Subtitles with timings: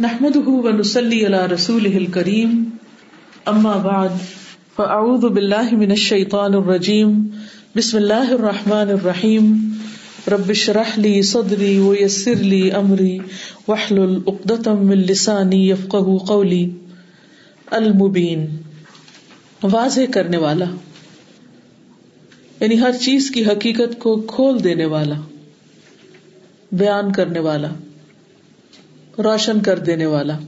[0.00, 2.64] نحمده ونسلي على رسوله الكريم.
[3.48, 4.10] اما بعد
[4.76, 7.28] فاعوذ بالله من الشيطان الرجيم.
[7.76, 9.72] بسم الله الرحمن الرحيم.
[10.28, 13.18] رب اشرح لي صدري ويسر لي امري
[13.68, 16.70] واحلل عقدة من لساني يفقهوا قولي.
[17.70, 18.46] المبين.
[19.62, 20.66] واضح کرنے والا.
[22.60, 25.16] یعنی ہر چیز کی حقیقت کو کھول دینے والا.
[26.72, 27.68] بیان کرنے والا.
[29.18, 30.38] روشن کر دینے والا۔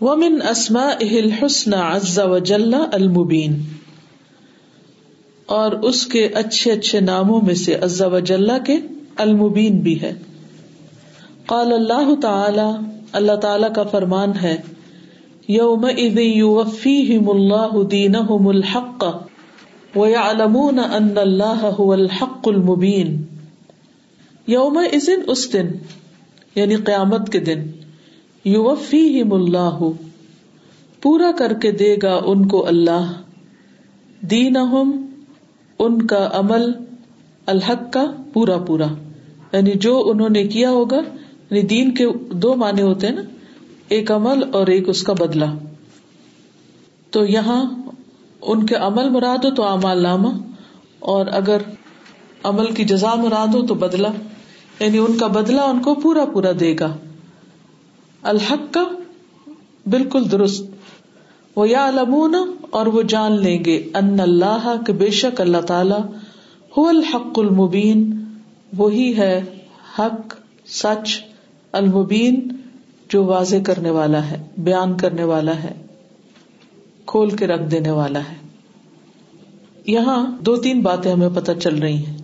[0.00, 3.62] ومن اسما اہل حسن عز وجل المبین
[5.46, 8.76] اور اس کے اچھے اچھے ناموں میں سے عز وجل کے
[9.16, 10.12] المبین بھی ہے۔
[11.46, 14.56] قال اللہ تعالی اللہ تعالی کا فرمان ہے
[15.48, 15.86] یوم
[16.18, 19.04] یوفیہم اللہ دینہم الحق
[19.96, 23.22] ویعلمون ان اللہ هو الحق المبین۔
[24.46, 25.66] یوم اذن اس دن
[26.56, 27.62] یعنی قیامت کے دن
[28.44, 29.78] یو فی اللہ،
[31.02, 33.12] پورا کر کے دے گا ان کو اللہ
[34.20, 36.70] دین ان کا عمل،
[37.46, 38.86] الحق کا پورا پورا۔
[39.52, 43.22] یعنی جو انہوں نے کیا ہوگا یعنی دین کے دو معنی ہوتے ہیں نا،
[43.88, 45.52] ایک عمل اور ایک اس کا بدلا
[47.10, 47.62] تو یہاں
[48.42, 50.28] ان کے عمل مراد ہو تو امال نامہ،
[50.98, 51.62] اور اگر
[52.44, 54.08] عمل کی جزا مراد ہو تو بدلا
[54.80, 56.96] یعنی ان کا بدلا ان کو پورا پورا دے گا۔
[58.22, 58.84] الحق کا
[59.86, 60.64] بالکل درست۔
[61.56, 62.34] وہ یا المون
[62.70, 66.16] اور وہ جان لیں گے ان اللہ کے بے شک اللہ تعالی
[66.76, 68.24] ہو الحق المبین،
[68.76, 69.44] وہی ہے
[69.98, 70.34] حق،
[70.66, 71.22] سچ،
[71.72, 72.48] المبین
[73.08, 75.74] جو واضح کرنے والا ہے، بیان کرنے والا ہے،
[77.06, 78.36] کھول کے رکھ دینے والا ہے۔
[79.86, 82.15] یہاں دو تین باتیں ہمیں پتہ چل رہی ہیں۔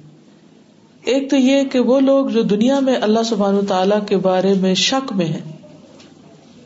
[1.05, 4.75] ایک تو یہ کہ وہ لوگ جو دنیا میں اللہ سبحان تعالی کے بارے میں
[4.75, 5.41] شک میں ہے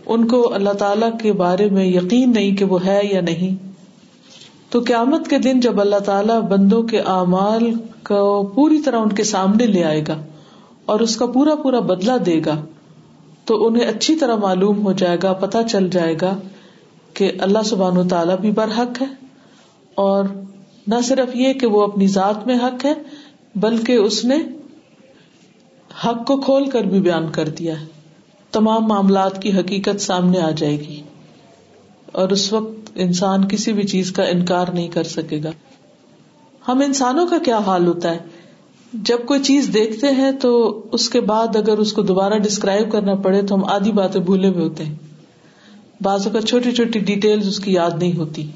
[0.06, 3.73] ان کو اللہ تعالی کے بارے میں یقین نہیں کہ وہ ہے یا نہیں۔
[4.70, 7.75] تو قیامت کے دن جب اللہ تعالیٰ بندوں کے اعمال
[8.05, 10.22] کو پوری طرح ان کے سامنے لے آئے گا
[10.87, 12.65] اور اس کا پورا پورا بدلا دے گا،
[13.44, 16.38] تو انہیں اچھی طرح معلوم ہو جائے گا پتا چل جائے گا
[17.15, 19.06] کہ اللہ سبحان تعالیٰ بھی برحق ہے۔
[19.94, 20.25] اور
[20.87, 22.93] نہ صرف یہ کہ وہ اپنی ذات میں حق ہے
[23.56, 24.37] بلکہ اس نے
[26.06, 27.87] حق کو کھول کر بھی بیان کر دیا ہے۔
[28.53, 31.03] تمام معاملات کی حقیقت سامنے آ جائے گی۔
[32.12, 35.50] اور اس وقت انسان کسی بھی چیز کا انکار نہیں کر سکے گا۔
[36.69, 38.19] ہم انسانوں کا کیا حال ہوتا ہے؟
[38.93, 43.15] جب کوئی چیز دیکھتے ہیں تو اس کے بعد اگر اس کو دوبارہ ڈسکرائب کرنا
[43.15, 44.94] پڑے تو ہم آدھی باتیں بھولے ہوئے ہوتے ہیں۔
[46.00, 48.50] بعض اوقات چھوٹی چھوٹی ڈیٹیل اس کی یاد نہیں ہوتی۔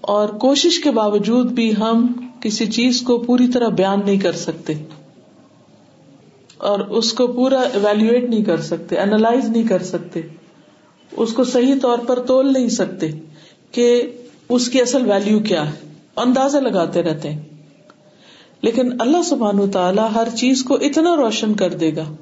[0.00, 4.72] اور کوشش کے باوجود بھی ہم کسی چیز کو پوری طرح بیان نہیں کر سکتے
[6.58, 10.20] اور اس کو پورا ایویلویٹ نہیں کر سکتے اینالائز نہیں کر سکتے۔
[11.16, 13.10] اس کو صحیح طور پر تول نہیں سکتے
[13.72, 14.02] کہ
[14.48, 15.74] اس کی اصل ویلو کیا ہے،
[16.16, 17.42] اندازہ لگاتے رہتے ہیں۔
[18.62, 22.14] لیکن اللہ سبحان تعالیٰ ہر چیز کو اتنا روشن کر دے گا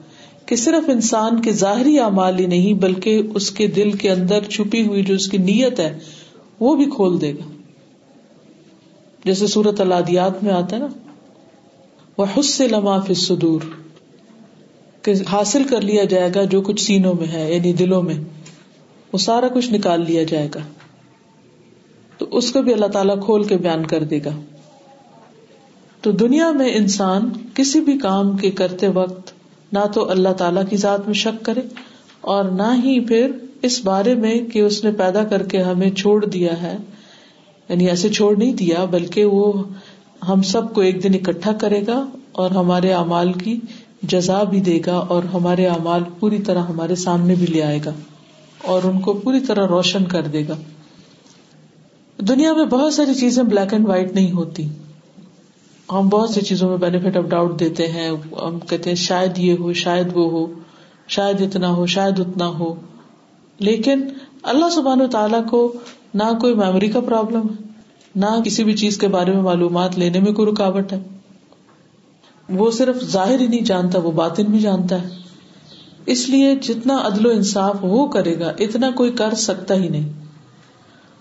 [0.47, 4.87] کہ صرف انسان کے ظاہری اعمال ہی نہیں، بلکہ اس کے دل کے اندر چھپی
[4.87, 5.99] ہوئی جو اس کی نیت ہے،
[6.61, 7.56] وہ بھی کھول دے گا۔
[9.27, 10.87] جیسے سورت اللہ میں آتا ہے نا
[12.19, 13.61] وہ حس سے لما فدور
[15.03, 18.15] کہ حاصل کر لیا جائے گا جو کچھ سینوں میں ہے یعنی دلوں میں،
[19.13, 20.61] وہ سارا کچھ نکال لیا جائے گا۔
[22.19, 24.31] تو اس کو بھی اللہ تعالیٰ کھول کے بیان کر دے گا۔
[26.01, 29.33] تو دنیا میں انسان کسی بھی کام کے کرتے وقت
[29.73, 31.61] نہ تو اللہ تعالی کی ذات میں شک کرے،
[32.21, 33.31] اور نہ ہی پھر
[33.63, 36.77] اس بارے میں کہ اس نے پیدا کر کے ہمیں چھوڑ دیا ہے
[37.69, 39.65] یعنی ایسے چھوڑ نہیں دیا، بلکہ وہ
[40.29, 43.61] ہم سب کو ایک دن اکٹھا کرے گا اور ہمارے اعمال کی
[44.03, 47.93] جزا بھی دے گا اور ہمارے اعمال پوری طرح ہمارے سامنے بھی لے آئے گا
[48.65, 50.55] اور ان کو پوری طرح روشن کر دے گا۔
[52.19, 54.69] دنیا میں بہت ساری چیزیں بلیک اینڈ وائٹ نہیں ہوتی۔
[55.93, 58.11] ہم بہت سی چیزوں میں بینیفٹ آف ڈاؤٹ دیتے ہیں۔
[58.43, 60.47] ہم کہتے ہیں شاید یہ ہو، شاید وہ ہو،
[61.09, 62.75] شاید اتنا ہو، شاید اتنا ہو۔
[63.59, 64.01] لیکن
[64.43, 65.73] اللہ سبحان و تعالیٰ کو
[66.17, 67.65] نہ کوئی میموری کا پرابلم ہے،
[68.15, 71.03] نہ کسی بھی چیز کے بارے میں معلومات لینے میں کوئی رکاوٹ ہے۔
[72.49, 75.09] وہ صرف ظاہر ہی نہیں جانتا، وہ باطن بھی جانتا ہے۔
[76.07, 80.09] اس لیے جتنا عدل و انصاف وہ کرے گا، اتنا کوئی کر سکتا ہی نہیں۔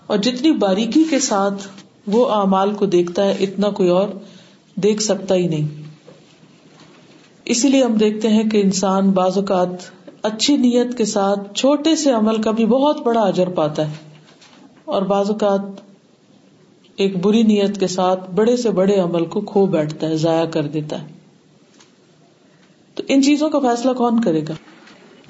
[0.06, 1.68] اور جتنی باریکی کے ساتھ
[2.06, 4.08] وہ اعمال کو دیکھتا ہے، اتنا کوئی اور
[4.74, 5.82] دیکھ سکتا ہی نہیں۔
[7.44, 9.68] اسی لیے ہم دیکھتے ہیں کہ انسان بعض اوقات
[10.22, 14.05] اچھی نیت کے ساتھ چھوٹے سے عمل کا بھی بہت بڑا اجر پاتا ہے۔
[14.86, 15.60] اور بعض اوقات
[16.96, 20.62] ایک بری نیت کے ساتھ بڑے سے بڑے عمل کو کھو بیٹھتا ہے، ضائع کر
[20.62, 21.06] دیتا ہے۔
[22.94, 24.54] تو ان چیزوں کا فیصلہ کون کرے گا؟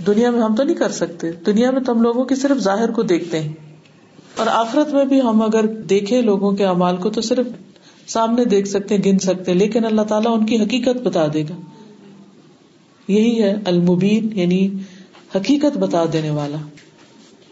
[0.06, 2.91] دنیا میں ہم تو نہیں کر سکتے۔ دنیا میں تو ہم لوگوں کے صرف ظاہر
[2.91, 3.53] کو دیکھتے ہیں۔
[4.37, 7.47] اور آخرت میں بھی ہم اگر دیکھیں لوگوں کے امال کو تو صرف
[8.06, 11.61] سامنے دیکھ سکتے گن سکتے لیکن اللہ تعالیٰ ان کی حقیقت بتا دے گا۔
[13.09, 14.69] یہی ہے المبین یعنی
[15.37, 16.56] حقیقت بتا دینے والا۔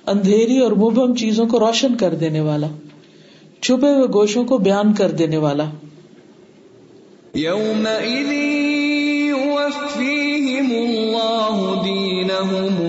[0.06, 2.66] اندھیری اور مبہم چیزوں کو روشن کر دینے والا،
[3.62, 5.64] چھپے ہوئے گوشوں کو بیان کر دینے والا۔
[7.34, 7.88] یوم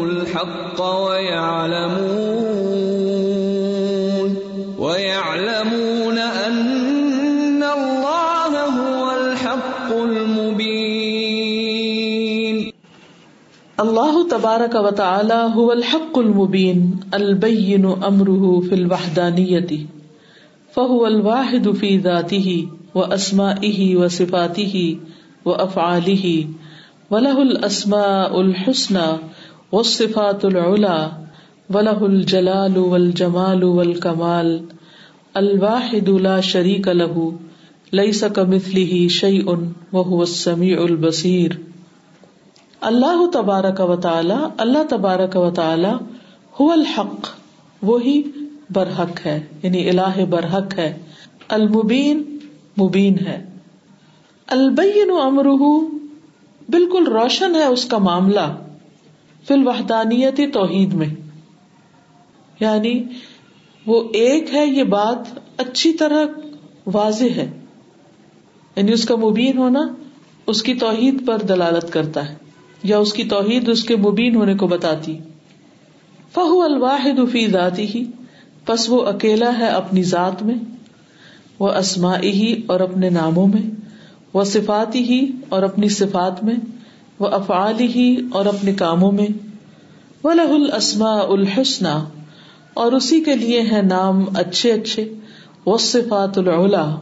[0.02, 2.22] الحق اللہ
[14.36, 16.80] تبارک و تعالی هو الحق المبین،
[17.14, 19.78] البین امره فی الوحدانیتی
[20.78, 22.56] فهو الواحد فی ذاته
[22.96, 24.82] واسمائه وصفاته
[25.46, 26.34] وافعاله
[27.12, 29.06] وله الاسماء الحسنى
[29.72, 31.12] والصفات العلى
[31.78, 34.52] وله الجلال والجمال والکمال
[35.44, 37.30] الواحد لا شریک له
[38.02, 39.58] ليس كمثله شيء
[39.94, 41.58] وهو السميع البصير
[42.86, 45.90] اللہ تبارک و تعالی، اللہ تبارک و تعالی
[46.60, 47.28] هو الحق،
[47.82, 48.24] وہی
[48.70, 50.98] برحق ہے یعنی الہ برحق ہے،
[51.48, 52.38] المبین
[52.82, 53.46] مبین ہے۔
[54.48, 55.86] البین امرہ،
[56.72, 58.56] بالکل روشن ہے اس کا معاملہ
[59.48, 61.10] فی الوحدانیت توحید میں۔
[62.60, 63.04] یعنی
[63.86, 66.26] وہ ایک ہے، یہ بات اچھی طرح
[66.94, 67.60] واضح ہے۔
[68.76, 69.88] یعنی اس کا مبین ہونا
[70.48, 72.45] اس کی توحید پر دلالت کرتا ہے۔
[72.86, 75.18] یا اس کی توحید اس کے مبین ہونے کو بتاتی۔
[76.34, 78.04] فہو الواحد فی ذاتی ہی
[78.66, 80.56] پس وہ اکیلا ہے اپنی ذات میں،
[81.60, 83.70] وہ اسما ہی اور اپنے ناموں میں،
[84.34, 86.56] وہ صفاتی ہی اور اپنی صفات میں،
[87.20, 89.28] وہ افعال ہی اور اپنے کاموں میں،
[90.24, 91.86] وہ لہ السما الحسن
[92.74, 95.14] اور اسی کے لیے ہے نام اچھے اچھے،
[95.66, 96.96] وہ صفات العلا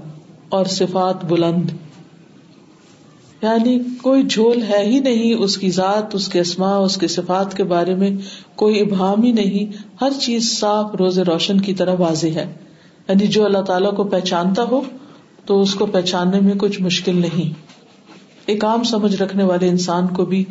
[0.50, 1.70] اور صفات بلند۔
[3.44, 7.58] یعنی کوئی جھول ہے ہی نہیں اس کی ذات، اس کے اسما اس کے صفات
[7.58, 8.10] کے بارے میں،
[8.56, 12.54] کوئی ابہام ہی نہیں۔ ہر چیز صاف روز روشن کی طرح واضح ہے۔
[13.10, 14.82] یعنی جو اللہ تعالیٰ کو پہچانتا ہو،
[15.46, 17.54] تو اس کو پہچاننے میں کچھ مشکل نہیں۔
[18.46, 20.46] ایک عام سمجھ رکھنے والے انسان کو بھی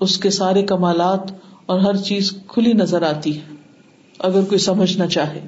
[0.00, 1.20] اس کے سارے کمالات
[1.66, 3.54] اور ہر چیز کھلی نظر آتی ہے،
[4.18, 5.40] اگر کوئی سمجھنا چاہے۔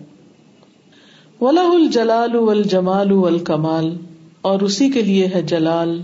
[1.40, 3.96] ولا الجلال الجمال الکمال
[4.40, 6.02] اور اسی کے لیے ہے جلال۔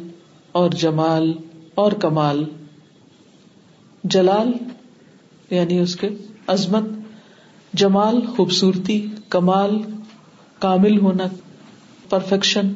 [0.52, 1.32] اور جمال
[1.74, 2.44] اور کمال۔
[4.04, 4.52] جلال
[5.50, 6.08] یعنی اس کے
[6.46, 6.84] عظمت،
[7.74, 9.78] جمال، خوبصورتی، کمال،
[10.58, 11.24] کامل ہونا
[12.10, 12.72] پرفیکشن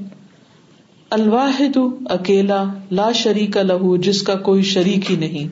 [1.10, 1.78] الواحد،
[2.10, 5.48] اکیلا، لا شریک لہو جس کا کوئی شریک ہی نہیں۔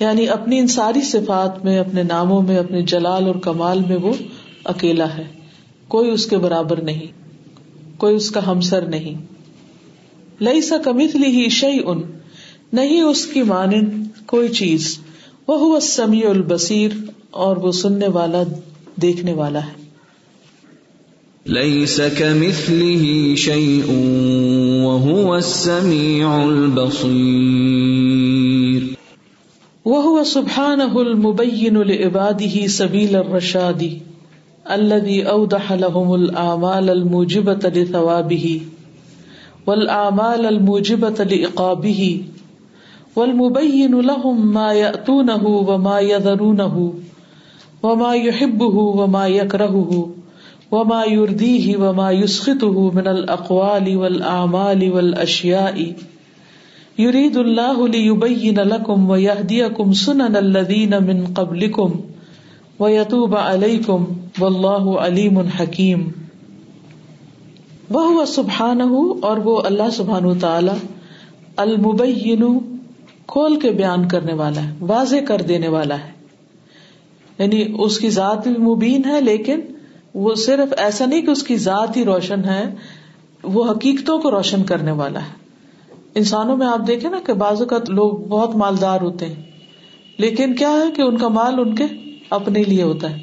[0.00, 4.12] یعنی اپنی ان ساری صفات میں، اپنے ناموں میں اپنے جلال اور کمال میں وہ
[4.64, 5.24] اکیلا ہے۔
[5.88, 7.06] کوئی اس کے برابر نہیں،
[7.98, 9.29] کوئی اس کا ہمسر نہیں۔
[10.40, 12.02] لئی سا کمتلی ہی شعی ان
[12.72, 14.98] نہیں اس کی مانند کوئی چیز۔
[15.48, 16.90] وہ سمیع البصیر
[17.30, 18.42] اور وہ سننے والا
[19.02, 19.80] دیکھنے والا ہے۔
[21.46, 23.82] ليس كمثله شيء
[24.84, 28.82] وهو السميع البصير
[29.84, 33.82] وهو سبحانه المبين لعباده سبيل الرشاد
[34.64, 38.60] الذي أوضح لهم الأعمال الموجبة لثوابه
[39.66, 42.22] والآمال الموجبة لإقابه،
[43.16, 46.94] والمبين لهم ما يأتونه وما يذرونه،
[47.82, 50.10] وما يحبه وما يكرهه،
[50.70, 55.92] وما يرديه وما يسخطه من الأقوال والأعمال والأشياء.
[56.98, 62.00] يريد الله ليبين لكم ويهديكم سنن الذين من قبلكم،
[62.78, 64.06] ويتوب عليكم،
[64.40, 66.29] والله عليم حكيم.
[67.90, 68.80] وہ سبحان
[69.22, 70.86] اور وہ اللہ سبحان تعالی
[71.56, 72.58] المبین
[73.26, 76.12] کھول کے بیان کرنے والا ہے، واضح کر دینے والا ہے۔
[77.38, 79.60] یعنی اس کی ذات بھی مبین ہے، لیکن
[80.14, 82.74] وہ صرف ایسا نہیں کہ اس کی ذات ہی روشن ہے،
[83.42, 85.32] وہ حقیقتوں کو روشن کرنے والا ہے۔
[86.14, 89.42] انسانوں میں آپ دیکھیں نا کہ بازو کا لوگ بہت مالدار ہوتے ہیں،
[90.18, 91.84] لیکن کیا ہے کہ ان کا مال ان کے
[92.30, 93.18] اپنے لیے ہوتا ہے۔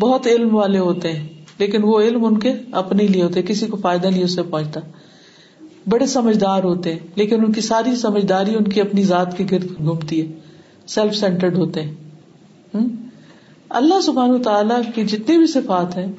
[0.00, 3.76] بہت علم والے ہوتے ہیں۔ لیکن وہ علم ان کے اپنے لیے ہوتے، کسی کو
[3.76, 4.80] فائدہ نہیں اسے پہنچتا۔
[5.88, 9.66] بڑے سمجھدار ہوتے ہیں لیکن ان کی ساری سمجھداری ان کی اپنی ذات کے گرد
[9.78, 10.32] گھومتی ہے
[10.86, 11.94] سیلف سینٹرڈ ہوتے ہیں۔
[13.68, 16.12] اللہ سبحان تعالیٰ کی جتنی بھی صفات ہیں،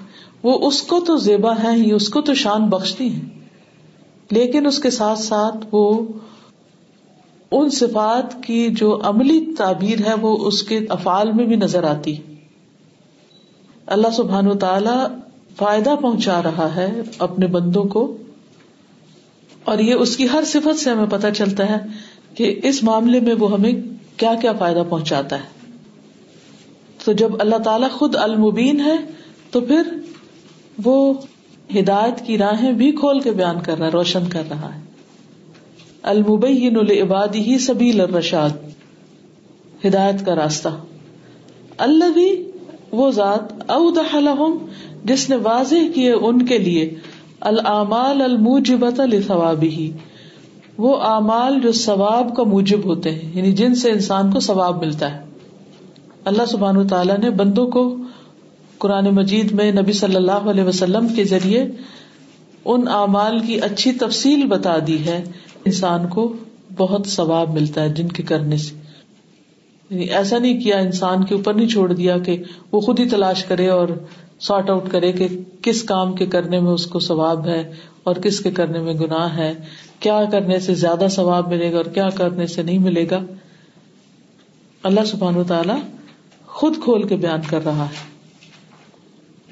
[0.43, 3.29] وہ اس کو تو زیبا ہے ہی، اس کو تو شان بخشتی ہیں۔
[4.31, 6.07] لیکن اس کے ساتھ ساتھ وہ
[7.51, 12.15] ان صفات کی جو عملی تعبیر ہے، وہ اس کے افعال میں بھی نظر آتی۔
[13.85, 15.28] اللہ سبحان و تعالی
[15.59, 18.17] فائدہ پہنچا رہا ہے اپنے بندوں کو
[19.63, 21.77] اور یہ اس کی ہر صفت سے ہمیں پتہ چلتا ہے
[22.35, 23.71] کہ اس معاملے میں وہ ہمیں
[24.17, 25.75] کیا کیا فائدہ پہنچاتا ہے۔
[27.05, 28.95] تو جب اللہ تعالیٰ خود المبین ہے،
[29.51, 29.81] تو پھر
[30.83, 31.13] وہ
[31.79, 34.81] ہدایت کی راہیں بھی کھول کے بیان کر رہا ہے، روشن کر رہا ہے۔
[36.01, 38.49] المبین العبادی ہی سبیل الرشاد،
[39.85, 40.69] ہدایت کا راستہ۔
[41.77, 42.51] اللہ بھی
[42.91, 44.65] وہ ذات اودح لهم
[45.03, 46.95] جس نے واضح کیے ان کے لیے
[47.41, 49.85] العمال الموجبت لثوابه
[50.77, 55.13] وہ اعمال جو ثواب کا موجب ہوتے ہیں یعنی جن سے انسان کو ثواب ملتا
[55.13, 55.23] ہے۔
[56.25, 57.97] اللہ سبحان تعالیٰ نے بندوں کو
[58.77, 61.67] قرآن مجید میں نبی صلی اللہ علیہ وسلم کے ذریعے
[62.65, 65.23] ان اعمال کی اچھی تفصیل بتا دی ہے۔
[65.65, 66.33] انسان کو
[66.77, 68.75] بہت ثواب ملتا ہے جن کے کرنے سے۔
[69.89, 73.45] یعنی ایسا نہیں کیا انسان کے اوپر نہیں چھوڑ دیا کہ وہ خود ہی تلاش
[73.45, 73.87] کرے اور
[74.39, 75.27] سارٹ آؤٹ کرے کہ
[75.61, 77.71] کس کام کے کرنے میں اس کو ثواب ہے
[78.03, 79.53] اور کس کے کرنے میں گناہ ہے،
[79.99, 83.19] کیا کرنے سے زیادہ ثواب ملے گا اور کیا کرنے سے نہیں ملے گا۔
[84.83, 85.73] اللہ سبحان و تعالی
[86.45, 88.09] خود کھول کے بیان کر رہا ہے۔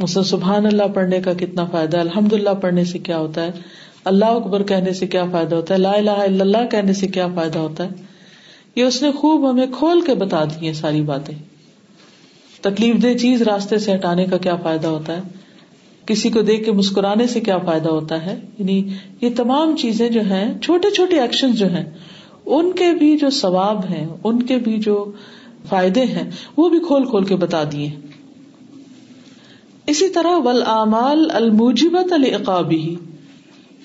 [0.06, 3.51] سبحان اللہ پڑھنے کا کتنا فائدہ الحمد اللہ پڑھنے سے کیا ہوتا ہے۔
[4.06, 7.27] اللہ اکبر کہنے سے کیا فائدہ ہوتا ہے، لا الہ الا اللہ کہنے سے کیا
[7.36, 7.89] فائدہ ہوتا ہے۔
[8.75, 11.56] یہ اس نے خوب ہمیں کھول کے بتا دی ہیں ساری باتیں۔
[12.69, 15.21] تکلیف دہ چیز راستے سے ہٹانے کا کیا فائدہ ہوتا ہے؟
[16.05, 18.89] کسی کو دیکھ کے مسکرانے سے کیا فائدہ ہوتا ہے؟ یعنی
[19.21, 21.86] یہ تمام چیزیں جو ہیں، چھوٹے چھوٹے ایکشن جو ہیں،
[22.45, 25.12] ان کے بھی جو ثواب ہیں، ان کے بھی جو
[25.69, 27.89] فائدے ہیں، وہ بھی کھول کھول کے بتا دیے۔
[29.88, 32.95] اسی طرح ول امال الموجبت العقابی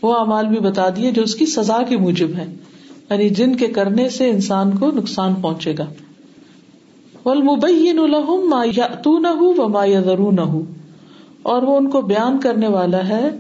[0.03, 2.55] وہ امال بھی بتا دیے جو اس کی سزا کے موجب ہے
[3.11, 5.87] یعنی جن کے کرنے سے انسان کو نقصان پہنچے گا۔
[7.27, 8.65] ما
[10.31, 10.59] نہ
[11.43, 13.31] اور وہ ان کو بیان کرنے والا ہے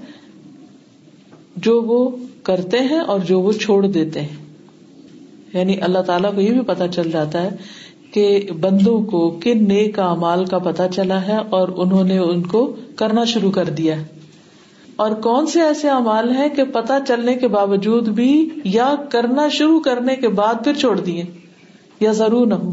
[1.56, 2.10] جو وہ
[2.42, 4.36] کرتے ہیں اور جو وہ چھوڑ دیتے ہیں۔
[5.54, 7.50] یعنی اللہ تعالیٰ کو یہ بھی پتا چل جاتا ہے
[8.12, 12.76] کہ بندوں کو کن نیک امال کا پتا چلا ہے اور انہوں نے ان کو
[12.96, 14.06] کرنا شروع کر دیا ہے۔
[14.96, 19.80] اور کون سے ایسے امال ہیں کہ پتا چلنے کے باوجود بھی یا کرنا شروع
[19.80, 21.24] کرنے کے بعد پھر چھوڑ دیے۔
[22.00, 22.72] یا ضرور نہ ہو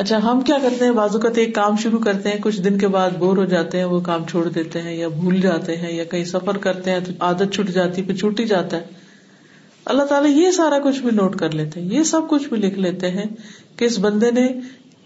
[0.00, 2.88] اچھا ہم کیا کرتے ہیں؟ بازو کا ایک کام شروع کرتے ہیں، کچھ دن کے
[2.88, 6.04] بعد بور ہو جاتے ہیں، وہ کام چھوڑ دیتے ہیں یا بھول جاتے ہیں یا
[6.04, 8.84] کہیں سفر کرتے ہیں تو عادت چھٹ جاتی پھر چھوٹ ہی جاتا ہے۔
[9.84, 12.78] اللہ تعالیٰ یہ سارا کچھ بھی نوٹ کر لیتے ہیں، یہ سب کچھ بھی لکھ
[12.78, 13.24] لیتے ہیں
[13.76, 14.48] کہ اس بندے نے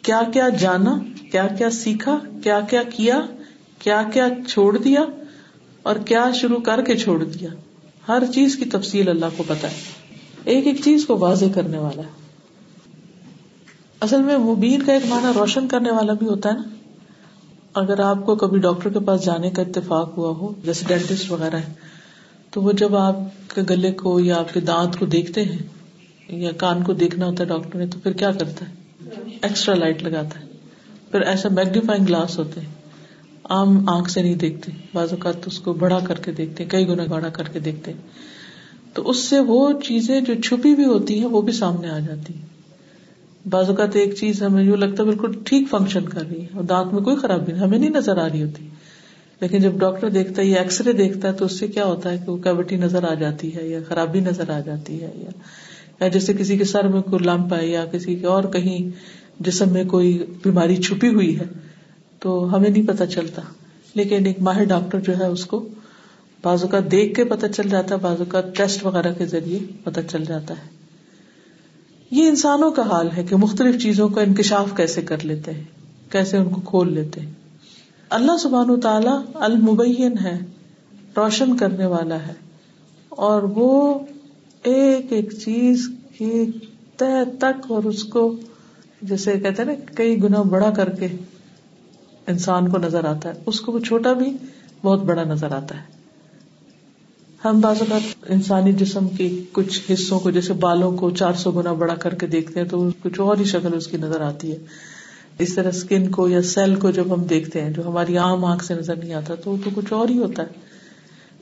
[0.03, 0.99] کیا کیا جانا
[1.33, 3.21] کیا کیا سیکھا کیا کیا کیا
[3.79, 5.05] کیا کیا چھوڑ دیا
[5.83, 7.49] اور کیا شروع کر کے چھوڑ دیا۔
[8.09, 9.77] ہر چیز کی تفصیل اللہ کو پتا ہے۔
[10.45, 12.24] ایک ایک چیز کو واضح کرنے والا ہے۔
[14.01, 16.63] اصل میں مبین کا ایک معنی روشن کرنے والا بھی ہوتا ہے نا۔
[17.75, 21.57] اگر آپ کو کبھی ڈاکٹر کے پاس جانے کا اتفاق ہوا ہو، جیسے ڈینٹسٹ وغیرہ
[21.57, 21.73] ہے
[22.51, 23.17] تو وہ جب آپ
[23.55, 25.59] کے گلے کو یا آپ کے دانت کو دیکھتے ہیں
[26.29, 28.75] یا کان کو دیکھنا ہوتا ہے ڈاکٹر نے، تو پھر کیا کرتا ہے؟
[29.43, 30.45] ایکسٹرا لائٹ لگاتا ہے۔
[31.11, 32.69] پھر ایسا میگنیفائنگ گلاس ہوتے ہیں۔
[33.45, 36.89] عام آنکھ سے نہیں دیکھتے، بعض اوقات اس کو بڑا کر کے دیکھتے ہیں، کئی
[36.89, 37.93] گنا بڑا کر کے دیکھتے
[38.95, 42.35] تو اس سے وہ چیزیں جو چھپی بھی ہوتی ہیں، وہ بھی سامنے آ جاتی
[42.35, 42.54] ہیں۔
[43.51, 46.65] بعض اوقات ایک چیز ہمیں یوں لگتا ہے بالکل ٹھیک فنکشن کر رہی ہے اور
[46.65, 48.69] دانت میں کوئی خرابی نہیں، ہمیں نہیں نظر آ رہی ہوتی۔
[49.41, 52.11] لیکن جب ڈاکٹر دیکھتا ہے یا ایکس رے دیکھتا ہے تو اس سے کیا ہوتا
[52.11, 55.11] ہے کہ وہ کیوٹی نظر آ جاتی ہے یا خرابی نظر آ جاتی ہے
[56.01, 58.79] یا جیسے کسی کے سر میں کوئی لمپ ہے یا کسی کے اور کہیں
[59.41, 61.45] جسم میں کوئی بیماری چھپی ہوئی ہے
[62.19, 63.43] تو ہمیں نہیں پتا چلتا۔
[63.95, 65.69] لیکن ایک ماہر ڈاکٹر جو ہے اس کو
[66.43, 70.03] بازو کا دیکھ کے پتا چل جاتا ہے بازو کا ٹیسٹ وغیرہ کے ذریعے پتا
[70.03, 70.74] چل جاتا ہے۔
[72.15, 75.65] یہ انسانوں کا حال ہے کہ مختلف چیزوں کا انکشاف کیسے کر لیتے ہیں،
[76.13, 77.33] کیسے ان کو کھول لیتے ہیں۔
[78.11, 80.39] اللہ سبحان و تعالی المبین ہے،
[81.17, 82.33] روشن کرنے والا ہے۔
[83.09, 83.99] اور وہ
[84.63, 86.47] ایک ایک چیز کی
[86.97, 88.37] تہ تک اور اس کو
[89.03, 91.09] جیسے کہتے ہیں نا، کئی گنا بڑا کر کے
[92.27, 94.37] انسان کو نظر آتا ہے۔ اس کو وہ چھوٹا بھی،
[94.83, 95.94] بہت بڑا نظر آتا ہے۔
[97.45, 101.73] ہم بعض اوقات انسانی جسم کے کچھ حصوں کو، جیسے بالوں کو چار سو گنا
[101.73, 104.57] بڑا کر کے دیکھتے ہیں تو کچھ اور ہی شکل اس کی نظر آتی ہے۔
[105.39, 108.65] اس طرح اسکن کو یا سیل کو جب ہم دیکھتے ہیں، جو ہماری عام آنکھ
[108.65, 110.49] سے نظر نہیں آتا، تو تو کچھ اور ہی ہوتا ہے۔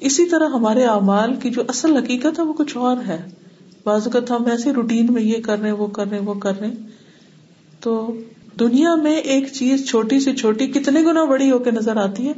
[0.01, 3.19] اسی طرح ہمارے اعمال کی جو اصل حقیقت ہے، وہ کچھ اور ہے۔
[3.85, 6.71] بعض اوقات ہم ایسے روٹین میں یہ کر رہے وہ کر رہے وہ کر رہے
[7.81, 8.17] تو
[8.61, 12.33] دنیا میں ایک چیز چھوٹی سی چھوٹی کتنے گنا بڑی ہو کے نظر آتی ہے،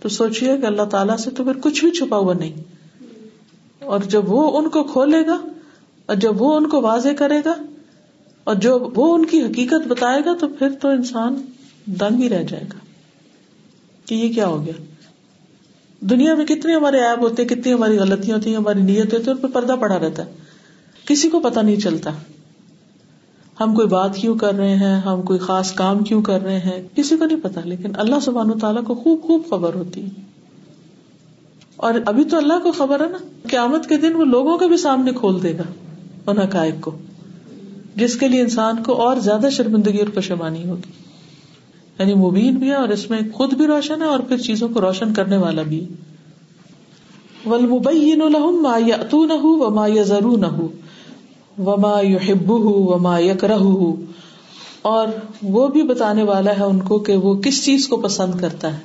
[0.00, 2.75] تو سوچیے کہ اللہ تعالیٰ سے تو پھر کچھ بھی چھپا ہوا نہیں۔
[3.86, 5.38] اور جب وہ ان کو کھولے گا،
[6.06, 7.54] اور جب وہ ان کو واضح کرے گا،
[8.44, 11.42] اور جو وہ ان کی حقیقت بتائے گا، تو پھر تو انسان
[11.84, 12.78] دنگ ہی رہ جائے گا۔
[14.06, 14.82] کہ یہ کیا ہو گیا؟
[16.00, 19.26] دنیا میں کتنے ہمارے ایپ ہوتے ہیں، کتنی ہماری غلطیاں ہوتی ہیں، ہماری نیت ہوتی
[19.26, 20.32] ہے ان پہ پردہ پڑا رہتا ہے۔
[21.06, 22.10] کسی کو پتا نہیں چلتا۔
[23.60, 26.88] ہم کوئی بات کیوں کر رہے ہیں؟ ہم کوئی خاص کام کیوں کر رہے ہیں؟
[26.96, 30.25] کسی کو نہیں پتا لیکن اللہ سبحان تعالیٰ کو خوب خوب خبر ہوتی ہے۔
[31.76, 33.18] اور ابھی تو اللہ کو خبر ہے نا،
[33.50, 35.62] قیامت کے دن وہ لوگوں کے بھی سامنے کھول دے گا،
[36.26, 36.90] ان حقائق کو،
[37.96, 41.06] جس کے لیے انسان کو اور زیادہ شرمندگی اور پشمانی ہوگی۔
[41.98, 44.80] یعنی مبین بھی ہے اور اس میں خود بھی روشن ہے اور پھر چیزوں کو
[44.80, 45.86] روشن کرنے والا بھی
[47.46, 50.46] ولمبین الحم ما یتو نہ و ما یزرو نہ
[51.60, 53.58] وما یحب وما یکرہ
[54.82, 55.08] اور
[55.42, 58.80] وہ بھی بتانے والا ہے ان کو کہ وہ کس چیز کو پسند کرتا ہے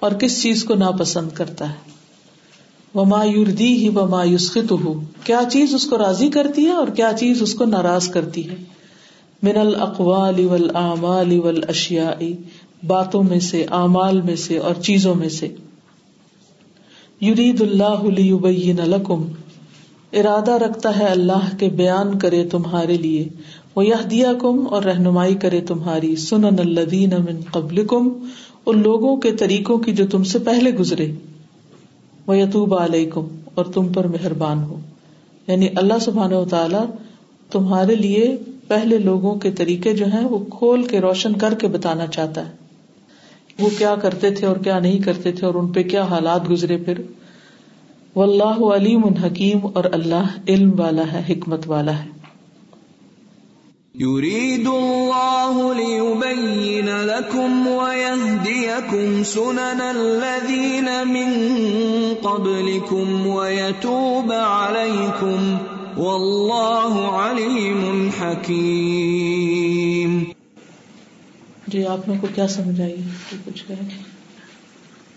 [0.00, 1.91] اور کس چیز کو ناپسند کرتا ہے۔
[2.94, 7.10] وما یوردی ہی وما یسخت ہو کیا چیز اس کو راضی کرتی ہے اور کیا
[7.18, 8.54] چیز اس کو ناراض کرتی ہے؟
[9.42, 12.24] من الاقوال والاعمال والاشیاء،
[12.86, 15.48] باتوں میں سے، اعمال میں سے اور چیزوں میں سے۔
[17.22, 19.26] یرید اللہ لیبین لکم۔
[20.12, 23.28] ارادہ رکھتا ہے اللہ کے بیان کرے تمہارے لیے۔
[23.76, 28.08] وہ یہ کم اور رہنمائی کرے تمہاری۔ سنن الدین من قبل کم
[28.66, 31.12] ان لوگوں کے طریقوں کی جو تم سے پہلے گزرے۔
[32.32, 34.80] وہ یتوب علیکم اور تم پر مہربان ہو۔
[35.46, 36.76] یعنی اللہ سبحانہ و تعالی
[37.50, 38.36] تمہارے لیے
[38.68, 42.50] پہلے لوگوں کے طریقے جو ہیں وہ کھول کے روشن کر کے بتانا چاہتا ہے۔
[43.58, 46.76] وہ کیا کرتے تھے اور کیا نہیں کرتے تھے اور ان پہ کیا حالات گزرے
[46.76, 47.00] پھر؟
[48.14, 52.21] وہ اللہ علیم حکیم اور اللہ علم والا ہے، حکمت والا ہے۔
[54.00, 61.28] يريد الله ليبين لكم ويهديكم سنن الذين من
[62.22, 65.58] قبلكم ويتوب عليكم
[65.96, 70.22] والله عليم حكيم۔
[71.66, 72.96] جی آپ لوگوں کو کیا سمجھ آئی
[73.44, 74.11] کچھ کہیں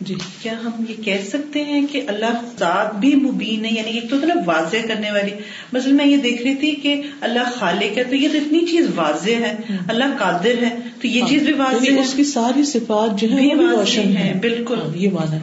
[0.01, 4.09] جی۔ کیا ہم یہ کہہ سکتے ہیں کہ اللہ ذات بھی مبین ہے؟ یعنی ایک
[4.09, 5.31] تو واضح کرنے والی۔
[5.73, 8.87] مثلا میں یہ دیکھ رہی تھی کہ اللہ خالق ہے تو یہ تو اتنی چیز
[8.95, 9.55] واضح ہے
[9.87, 13.19] اللہ قادر ہے تو یہ ہاں، چیز بھی واضح یعنی ہے۔ اس کی ساری صفات
[13.19, 15.37] جو ہے روشن ہے بالکل۔ ہاں، یہ مانا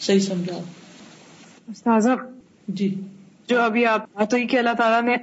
[0.00, 0.58] صحیح سمجھا۔
[2.68, 2.94] جی۔
[3.48, 5.16] جو ابھی آپ ہاں، تو یہ کہ اللہ تعالیٰ نے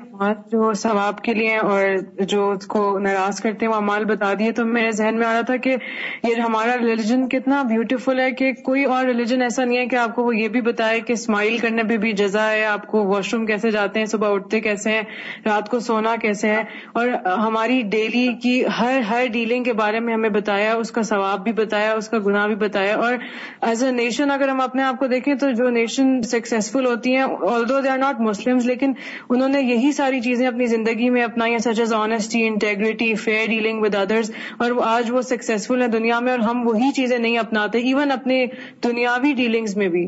[0.51, 1.83] جو ثواب کے لیے اور
[2.23, 5.33] جو اس کو ناراض کرتے ہیں، وہ امال بتا دیے، تو میرے ذہن میں آ
[5.33, 5.75] رہا تھا کہ
[6.23, 10.15] یہ ہمارا ریلیجن کتنا بیوٹیفل ہے کہ کوئی اور ریلیجن ایسا نہیں ہے کہ آپ
[10.15, 13.33] کو وہ یہ بھی بتائے کہ اسمائل کرنے پہ بھی جزا ہے، آپ کو واش
[13.33, 15.01] روم کیسے جاتے ہیں، صبح اٹھتے کیسے ہیں،
[15.45, 20.13] رات کو سونا کیسے ہے اور ہماری ڈیلی کی ہر ہر ڈیلنگ کے بارے میں
[20.13, 23.13] ہمیں بتایا، اس کا ثواب بھی بتایا، اس کا گناہ بھی بتایا۔ اور
[23.61, 27.23] ایز اے نیشن اگر ہم اپنے آپ کو دیکھیں تو جو نیشن سکسیزفل ہوتی ہیں
[27.49, 28.93] although they are not Muslim لیکن
[29.29, 33.81] انہوں نے یہی ساری چیزیں اپنی زندگی میں اپنائی such as honesty integrity fair dealing
[33.81, 37.77] with others اور آج وہ سکسیزفل ہے دنیا میں اور ہم وہی چیزیں نہیں اپناتے
[37.77, 38.45] ایون اپنے
[38.83, 40.07] دنیاوی ڈیلنگز میں بھی۔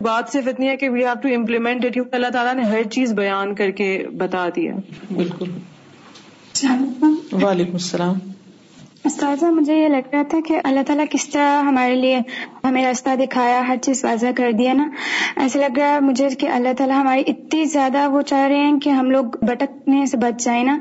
[0.00, 2.82] بات صرف اتنی ہے کہ we have to implement it کیونکہ اللہ تعالیٰ نے ہر
[2.82, 4.72] چیز بیان کر کے بتا دیا
[5.16, 5.50] بالکل۔
[7.42, 8.14] وعلیکم السلام۔
[9.04, 12.18] استاذہ، مجھے یہ لگ رہا تھا کہ اللہ تعالیٰ کس طرح ہمارے لیے
[12.64, 14.88] ہمیں راستہ دکھایا، ہر چیز واضح کر دیا نا۔
[15.36, 18.80] ایسا لگ رہا ہے مجھے کہ اللہ تعالیٰ ہماری اتنی زیادہ وہ چاہ رہے ہیں
[18.80, 20.78] کہ ہم لوگ بھٹکنے سے بچ جائیں نا۔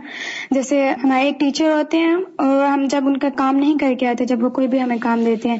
[0.51, 4.07] جیسے ہمارے ایک ٹیچر ہوتے ہیں اور ہم جب ان کا کام نہیں کر کے
[4.07, 5.57] آتے، جب وہ کوئی بھی ہمیں کام دیتے ہیں،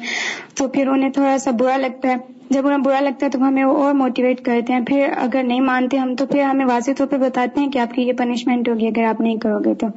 [0.55, 3.63] تو پھر انہیں تھوڑا سا برا لگتا ہے۔ جب انہیں برا لگتا ہے تو ہمیں
[3.63, 7.17] اور موٹیویٹ کرتے ہیں۔ پھر اگر نہیں مانتے ہم تو پھر ہمیں واضح طور پہ
[7.17, 9.87] بتاتے ہیں کہ آپ کی یہ پنشمنٹ ہوگی اگر آپ نہیں کرو گے تو۔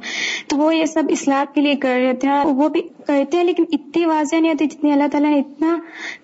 [0.47, 3.63] تو وہ یہ سب اصلاح کے لیے کر رہے تھے۔ وہ بھی کرتے ہیں لیکن
[3.71, 5.77] اتنی واضح نہیں ہوتی جتنی اللہ تعالیٰ نے اتنا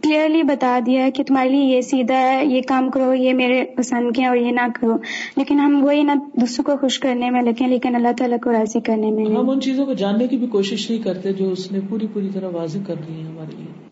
[0.03, 3.63] کلیئرلی بتا دیا ہے کہ تمہارے لیے یہ سیدھا ہے یہ کام کرو یہ میرے
[3.63, 4.97] پسند کے اور یہ نہ کرو۔
[5.35, 8.79] لیکن ہم وہی نہ دوسروں کو خوش کرنے میں لیکن لیکن اللہ تعالیٰ کو راضی
[8.79, 11.79] کرنے میں ہم ان چیزوں کو جاننے کی بھی کوشش نہیں کرتے جو اس نے
[11.89, 13.87] پوری پوری طرح واضح کر دی ہے ہمارے لیے۔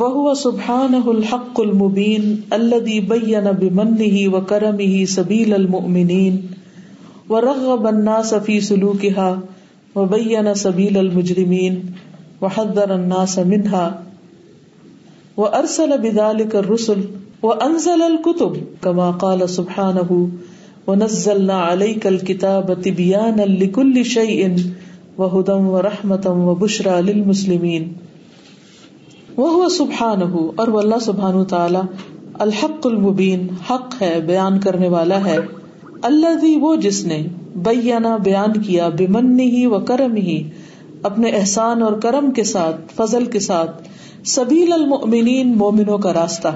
[0.00, 6.36] وہ سبحان الحق المبین الدی بین بمنه وكرمه سبیل المؤمنین
[7.28, 9.38] ورغب الناس في سلوكها
[9.96, 11.80] وبين سبيل المجرمين
[12.40, 14.02] وحذر الناس منها
[15.36, 17.00] وارسل بذلك الرسل
[17.42, 20.28] وانزل الكتب كما قال سبحانه
[20.86, 24.56] ونزلنا عليك الكتاب تبيانا لكل شيء
[25.18, 28.07] وهدى ورحمة وبشرى للمسلمين
[29.38, 31.78] وہ سبحان ہو اور وہ اللہ سبحان تعالی
[32.34, 35.38] الحق المبین، حق ہے، بیان کرنے والا ہے۔
[36.02, 40.50] اللہ وہ جس نے بیانا، بیان کیا بمن ہی و کرم ہی
[41.02, 43.88] اپنے احسان اور کرم کے ساتھ، فضل کے ساتھ،
[44.24, 46.48] سبیل المؤمنین، مومنوں کا راستہ۔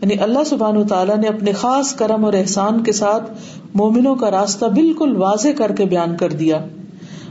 [0.00, 3.32] یعنی اللہ سبحان تعالیٰ نے اپنے خاص کرم اور احسان کے ساتھ
[3.74, 6.64] مومنوں کا راستہ بالکل واضح کر کے بیان کر دیا۔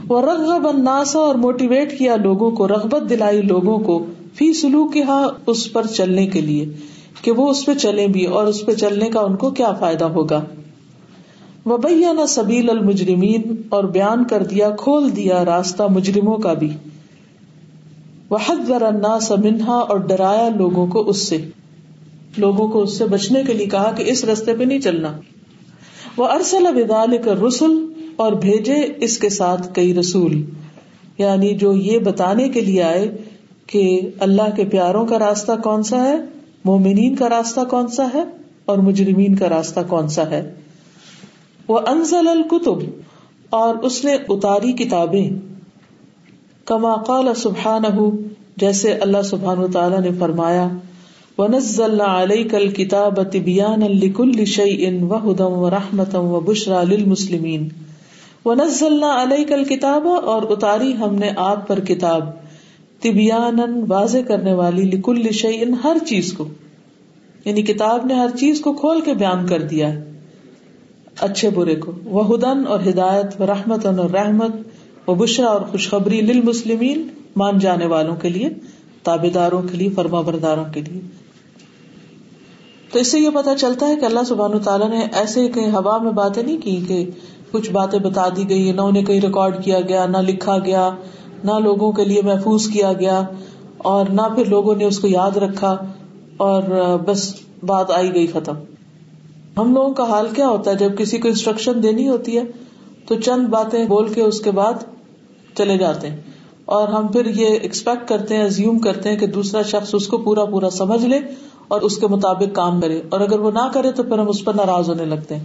[0.08, 4.06] وہ رغب الناسا اور موٹیویٹ کیا لوگوں کو، رغبت دلائی لوگوں کو۔
[4.38, 4.98] فی سلوک
[5.46, 6.66] اس پر چلنے کے لیے
[7.22, 10.04] کہ وہ اس پہ چلے بھی اور اس پہ چلنے کا ان کو کیا فائدہ
[10.04, 10.44] ہوگا۔
[11.66, 16.70] وبیا نہ سبیل المجرمین اور بیان کر دیا، کھول دیا راستہ مجرموں کا بھی۔
[18.30, 21.36] وحد ورنا سمنہا اور ڈرایا لوگوں کو اس سے۔
[22.36, 25.12] لوگوں کو اس سے بچنے کے لیے کہا کہ اس رستے پہ نہیں چلنا۔
[26.16, 30.42] وہ ارسل ودال کر رسول اور بھیجے اس کے ساتھ کئی رسول۔
[31.18, 33.16] یعنی جو یہ بتانے کے لیے آئے
[33.66, 36.16] کہ اللہ کے پیاروں کا راستہ کون سا ہے؟
[36.64, 38.24] مومنین کا راستہ کون سا ہے؟
[38.64, 40.54] اور مجرمین کا راستہ کون سا ہے؟
[41.68, 43.00] وہ انزل الکتب
[43.50, 45.30] اور اس نے اتاری کتابیں۔
[46.64, 47.82] کما قال سبحان
[48.56, 50.68] جیسے اللہ سبحان تعالیٰ نے فرمایا
[51.38, 57.68] ونزل عليك الكتاب تبيانا لكل شيء وهدى ورحمة وبشرى للمسلمين۔
[58.44, 62.45] ونزلنا عليك الكتاب، اور اتاری ہم نے آپ پر کتاب۔
[63.10, 66.48] طبیان واضح کرنے والی لکل شعی ہر چیز کو
[67.44, 70.12] یعنی کتاب نے ہر چیز کو کھول کے بیان کر دیا ہے۔
[71.20, 74.50] اچھے برے کو۔ وہ ہدن اور ہدایت و رحمت اور رحمت
[75.08, 78.48] و بشرا اور خوشخبری لل مسلمین مان جانے والوں کے لیے،
[79.02, 81.00] تابے داروں کے لیے، فرما برداروں کے لیے۔
[82.92, 85.98] تو اس سے یہ پتا چلتا ہے کہ اللہ سبحان تعالیٰ نے ایسے کہیں ہوا
[85.98, 87.10] میں باتیں نہیں کی کہ
[87.50, 90.90] کچھ باتیں بتا دی گئی، نہ انہیں کہیں ریکارڈ کیا گیا، نہ لکھا گیا۔
[91.44, 93.22] نہ لوگوں کے لیے محفوظ کیا گیا
[93.78, 95.76] اور نہ پھر لوگوں نے اس کو یاد رکھا
[96.36, 96.62] اور
[97.06, 97.34] بس
[97.66, 98.54] بات آئی گئی ختم۔
[99.56, 102.42] ہم لوگوں کا حال کیا ہوتا ہے؟ جب کسی کو انسٹرکشن دینی ہوتی ہے
[103.08, 104.72] تو چند باتیں بول کے اس کے بعد
[105.56, 106.16] چلے جاتے ہیں۔
[106.64, 110.18] اور ہم پھر یہ ایکسپیکٹ کرتے ہیں زیوم کرتے ہیں کہ دوسرا شخص اس کو
[110.18, 111.18] پورا پورا سمجھ لے
[111.68, 114.44] اور اس کے مطابق کام کرے۔ اور اگر وہ نہ کرے تو پھر ہم اس
[114.44, 115.44] پر ناراض ہونے لگتے ہیں۔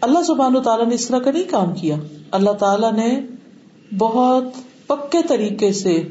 [0.00, 1.96] اللہ سبحان و تعالیٰ نے اس طرح کا نہیں کام کیا۔
[2.30, 3.20] اللہ تعالیٰ نے
[3.98, 4.42] بہت
[4.88, 6.02] پکے طریقے سے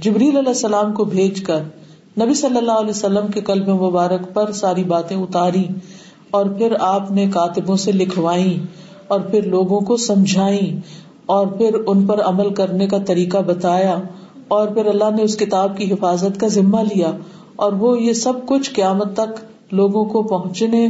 [0.00, 1.60] جبریل علیہ السلام کو بھیج کر
[2.20, 5.64] نبی صلی اللہ علیہ وسلم کے قلب مبارک پر ساری باتیں اتاری
[6.30, 8.62] اور پھر آپ نے کاتبوں سے لکھوائی
[9.08, 10.78] اور پھر لوگوں کو سمجھائی
[11.26, 14.00] اور پھر ان پر عمل کرنے کا طریقہ بتایا
[14.48, 17.10] اور پھر اللہ نے اس کتاب کی حفاظت کا ذمہ لیا
[17.56, 20.88] اور وہ یہ سب کچھ قیامت تک لوگوں کو پہنچنے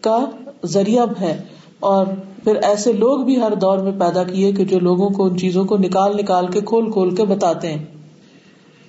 [0.00, 0.18] کا
[0.66, 1.42] ذریعہ ہے۔
[1.82, 2.06] اور
[2.44, 5.64] پھر ایسے لوگ بھی ہر دور میں پیدا کیے کہ جو لوگوں کو ان چیزوں
[5.64, 7.84] کو نکال نکال کے کھول کھول کے بتاتے ہیں۔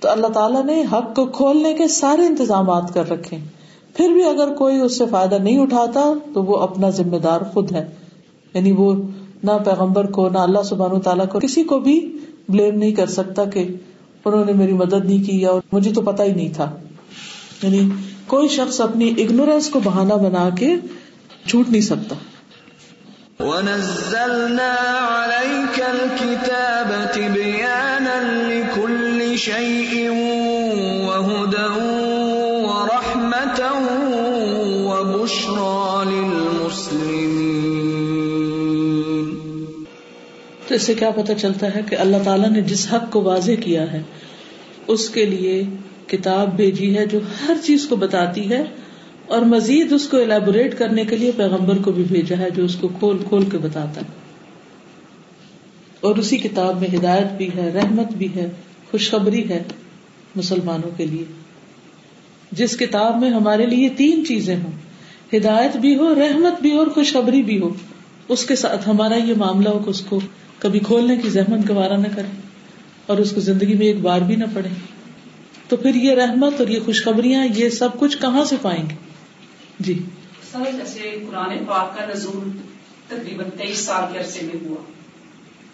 [0.00, 3.36] تو اللہ تعالیٰ نے حق کو کھولنے کے سارے انتظامات کر رکھے۔
[3.96, 7.72] پھر بھی اگر کوئی اس سے فائدہ نہیں اٹھاتا تو وہ اپنا ذمہ دار خود
[7.72, 7.90] ہے۔
[8.54, 8.94] یعنی وہ
[9.42, 12.16] نہ پیغمبر کو، نہ اللہ سبحان تعالیٰ کو، کسی کو بھی
[12.48, 13.68] بلیم نہیں کر سکتا کہ
[14.24, 16.70] انہوں نے میری مدد نہیں کی یا مجھے تو پتا ہی نہیں تھا۔
[17.62, 17.88] یعنی
[18.26, 20.74] کوئی شخص اپنی اگنورینس کو بہانا بنا کے
[21.46, 22.14] چھوٹ نہیں سکتا۔
[23.40, 28.18] ونزلنا عليك الكتاب تبيانا
[28.48, 30.10] لكل شيء
[31.08, 31.70] وهدى
[32.64, 33.60] ورحمة
[34.88, 37.34] وبشرى للمسلمين
[40.68, 43.60] تو اس سے کیا پتہ چلتا ہے کہ اللہ تعالیٰ نے جس حق کو واضح
[43.60, 44.02] کیا ہے،
[44.86, 45.62] اس کے لیے
[46.06, 48.62] کتاب بھیجی ہے جو ہر چیز کو بتاتی ہے
[49.26, 52.76] اور مزید اس کو الیبوریٹ کرنے کے لیے پیغمبر کو بھی بھیجا ہے جو اس
[52.76, 54.06] کو کھول کھول کے بتاتا ہے۔
[56.00, 58.50] اور اسی کتاب میں ہدایت بھی ہے، رحمت بھی ہے،
[58.90, 59.62] خوشخبری ہے
[60.36, 61.24] مسلمانوں کے لیے۔
[62.52, 64.72] جس کتاب میں ہمارے لیے تین چیزیں ہوں،
[65.36, 67.68] ہدایت بھی ہو، رحمت بھی ہو اور خوشخبری بھی ہو،
[68.28, 70.20] اس کے ساتھ ہمارا یہ معاملہ ہو کہ اس کو
[70.58, 72.40] کبھی کھولنے کی زحمت گوارا نہ کرے
[73.06, 74.68] اور اس کو زندگی میں ایک بار بھی نہ پڑے
[75.68, 79.03] تو پھر یہ رحمت اور یہ خوشخبریاں، یہ سب کچھ کہاں سے پائیں گے؟
[79.80, 80.02] جی۔
[80.52, 82.50] سر جیسے قرآن پاک کا نزول
[83.08, 84.82] تقریباً تیئیس سال کے عرصے میں ہوا۔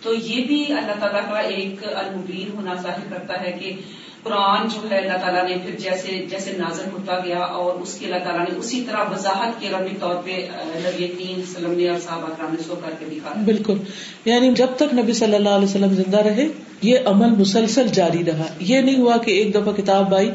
[0.03, 3.73] تو یہ بھی اللہ تعالیٰ کا ایک المبین ہونا ظاہر کرتا ہے کہ
[4.23, 8.05] قرآن جو ہے اللہ تعالیٰ نے پھر جیسے جیسے نازل ہوتا گیا اور اس کی
[8.05, 12.01] اللہ تعالیٰ نے اسی طرح وضاحت کے ربی طور پہ نبی تین سلم نے اور
[12.01, 13.77] صاحب اکرام نے سو کر کے دکھا۔ بالکل۔
[14.25, 16.49] یعنی جب تک نبی صلی اللہ علیہ وسلم زندہ رہے
[16.83, 20.31] یہ عمل مسلسل جاری رہا۔ یہ نہیں ہوا کہ ایک دفعہ کتاب آئی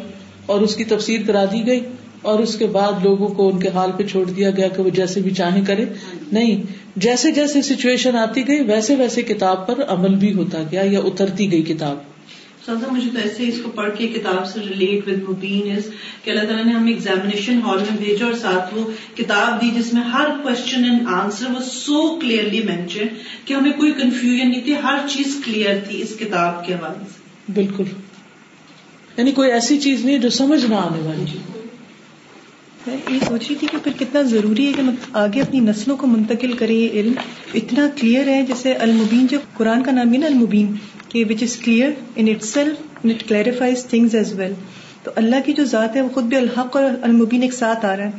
[0.45, 1.79] اور اس کی تفسیر کرا دی گئی۔
[2.25, 4.89] اور اس کے بعد لوگوں کو ان کے حال پہ چھوڑ دیا گیا کہ وہ
[4.89, 5.85] جیسے بھی چاہیں کرے
[6.31, 6.63] نہیں
[6.95, 11.51] جیسے جیسے سچویشن آتی گئی ویسے ویسے کتاب پر عمل بھی ہوتا گیا یا اترتی
[11.51, 11.97] گئی کتاب۔
[12.65, 15.83] سازا مجھے تو ایسے اس کو پڑھ کے کتاب سے ریلیٹ ود مبین از
[16.23, 18.85] کہ اللہ تعالیٰ نے ہمیں ایگزامینیشن ہال میں بھیجا اور ساتھ وہ
[19.17, 23.07] کتاب دی جس میں ہر کوشچن اینڈ آنسر وہ سو کلیئرلی مینشن
[23.45, 27.51] کہ ہمیں کوئی کنفیوژن نہیں تھی ہر چیز کلیئر تھی اس کتاب کے حوالے سے۔
[27.53, 27.83] بالکل۔
[29.17, 31.64] یعنی کوئی ایسی چیز نہیں جو سمجھ نہ آنے والی۔
[32.87, 34.81] میں یہ سوچ رہی تھی کہ پھر کتنا ضروری ہے کہ
[35.13, 37.11] آگے اپنی نسلوں کو منتقل کرے۔ یہ علم
[37.53, 40.73] اتنا کلیئر ہے، جیسے المبین، جو قرآن کا نام بھی نا المبین،
[41.09, 44.53] کہ which is clear in itself it clarifies things as well
[45.03, 47.97] تو اللہ کی جو ذات ہے، وہ خود بھی الحق اور المبین ایک ساتھ آ
[47.97, 48.11] رہا ہے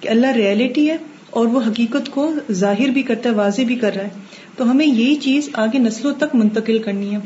[0.00, 0.96] کہ اللہ ریئلٹی ہے
[1.30, 4.10] اور وہ حقیقت کو ظاہر بھی کرتا ہے، واضح بھی کر رہا ہے۔
[4.56, 7.18] تو ہمیں یہی چیز آگے نسلوں تک منتقل کرنی ہے۔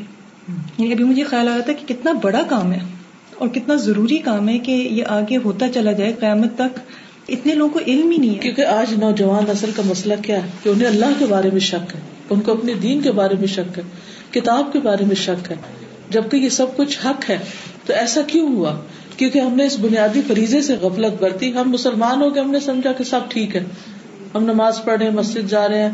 [0.77, 2.79] یعنی ابھی مجھے خیال آ رہا تھا کہ کتنا بڑا کام ہے۔
[3.37, 6.79] اور کتنا ضروری کام ہے کہ یہ آگے ہوتا چلا جائے، قیامت تک
[7.29, 10.49] اتنے لوگوں کو علم ہی نہیں ہے۔ کیونکہ آج نوجوان نسل کا مسئلہ کیا ہے؟
[10.63, 13.47] کہ انہیں اللہ کے بارے میں شک ہے، ان کو اپنے دین کے بارے میں
[13.47, 13.83] شک ہے،
[14.31, 15.55] کتاب کے بارے میں شک ہے۔
[16.09, 17.37] جبکہ یہ سب کچھ حق ہے،
[17.85, 18.79] تو ایسا کیوں ہوا؟
[19.17, 22.59] کیونکہ ہم نے اس بنیادی فریضے سے غفلت برتی۔ ہم مسلمان ہو کے ہم نے
[22.59, 23.63] سمجھا کہ سب ٹھیک ہے۔
[24.35, 25.89] ہم نماز پڑھ رہے ہیں، مسجد جا رہے ہیں،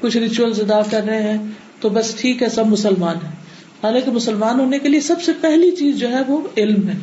[0.00, 1.38] کچھ ریچول ادا کر رہے ہیں،
[1.80, 3.39] تو بس ٹھیک ہے، سب مسلمان ہیں۔
[3.84, 6.94] حالانکہ مسلمان ہونے کے لیے سب سے پہلی چیز جو ہے وہ علم ہے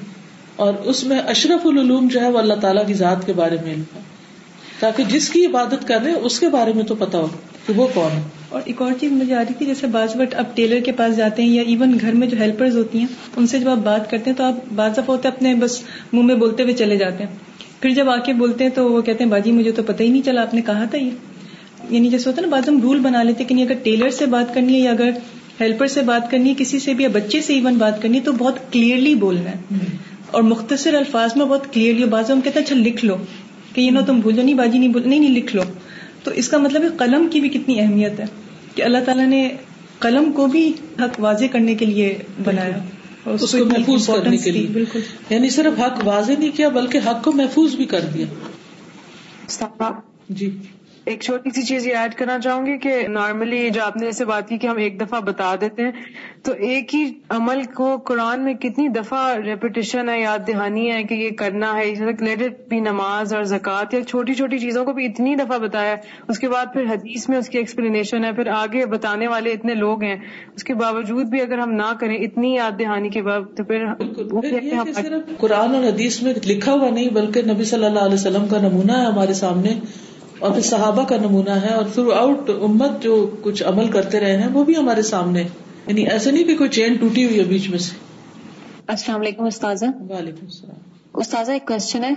[0.55, 3.73] اور اس میں اشرف العلوم جو ہے وہ اللہ تعالیٰ کی ذات کے بارے میں
[3.73, 3.99] علم ہے۔
[4.79, 7.27] تاکہ جس کی عبادت کر رہے ہیں، اس کے بارے میں تو پتا ہو
[7.67, 10.35] کہ وہ کون ہے۔ اور ایک اور چیز مجھے آ رہی تھی، جیسے بعض وقت
[10.35, 13.47] آپ ٹیلر کے پاس جاتے ہیں یا ایون گھر میں جو ہیلپرز ہوتی ہیں، ان
[13.47, 15.81] سے جب آپ بات کرتے ہیں تو آپ بعض دفعہ ہوتے اپنے بس
[16.13, 17.35] منہ میں بولتے ہوئے چلے جاتے ہیں۔
[17.81, 20.09] پھر جب آ کے بولتے ہیں تو وہ کہتے ہیں، باجی مجھے تو پتہ ہی
[20.09, 21.09] نہیں چلا، آپ نے کہا تھا یہ؟
[21.89, 24.25] یعنی جیسے ہوتا ہے نا، بعض ہم رول بنا لیتے کہ نہیں، اگر ٹیلر سے
[24.25, 25.09] بات کرنی ہے یا اگر
[25.61, 28.23] ہیلپر سے بات کرنی ہے کسی سے بھی یا بچے سے ایون بات کرنی ہے
[28.23, 29.75] تو بہت کلیئرلی بولنا ہے۔
[30.31, 33.15] اور مختصر الفاظ میں بہت کلیئرلی بعض ہم کہتے ہیں اچھا لکھ لو
[33.73, 35.61] کہ یہ نو تم بھولو نہیں باجی نہیں بول نہیں نہیں لکھ لو۔
[36.23, 38.25] تو اس کا مطلب ہے قلم کی بھی کتنی اہمیت ہے
[38.75, 39.49] کہ اللہ تعالیٰ نے
[39.99, 42.77] قلم کو بھی حق واضح کرنے کے لیے بنایا۔
[43.25, 47.23] اس کو محفوظ کرنے کے لیے۔ بالکل۔ یعنی صرف حق واضح نہیں کیا بلکہ حق
[47.23, 48.25] کو محفوظ بھی کر دیا۔
[50.29, 50.57] جی۔
[51.07, 54.25] ایک چھوٹی سی چیز یہ ایڈ کرنا چاہوں گی کہ نارملی جو آپ نے جیسے
[54.25, 55.91] بات کی کہ ہم ایک دفعہ بتا دیتے ہیں
[56.43, 61.13] تو ایک ہی عمل کو قرآن میں کتنی دفعہ ریپیٹیشن ہے یاد دہانی ہے کہ
[61.13, 65.35] یہ کرنا ہے کریڈٹ بھی نماز اور زکوٰۃ یا چھوٹی چھوٹی چیزوں کو بھی اتنی
[65.35, 65.95] دفعہ بتایا
[66.27, 69.73] اس کے بعد پھر حدیث میں اس کی ایکسپلینیشن ہے پھر آگے بتانے والے اتنے
[69.73, 70.15] لوگ ہیں۔
[70.55, 73.85] اس کے باوجود بھی اگر ہم نہ کریں اتنی یاد دہانی کے بعد تو پھر
[74.63, 78.13] یہ کہ صرف قرآن اور حدیث میں لکھا ہوا نہیں بلکہ نبی صلی اللہ علیہ
[78.13, 79.73] وسلم کا نمونہ ہے ہمارے سامنے۔
[80.39, 84.37] اور پھر صحابہ کا نمونہ ہے اور تھرو آؤٹ امت جو کچھ عمل کرتے رہے
[84.37, 85.43] ہیں وہ بھی ہمارے سامنے۔
[85.87, 87.95] یعنی ایسے نہیں کہ کوئی چین ٹوٹی ہوئی ہے بیچ میں سے۔
[88.87, 92.09] السلام علیکم استاذہ۔ وعلیکم السلام۔ استاذہ ایک کوشچن ہے۔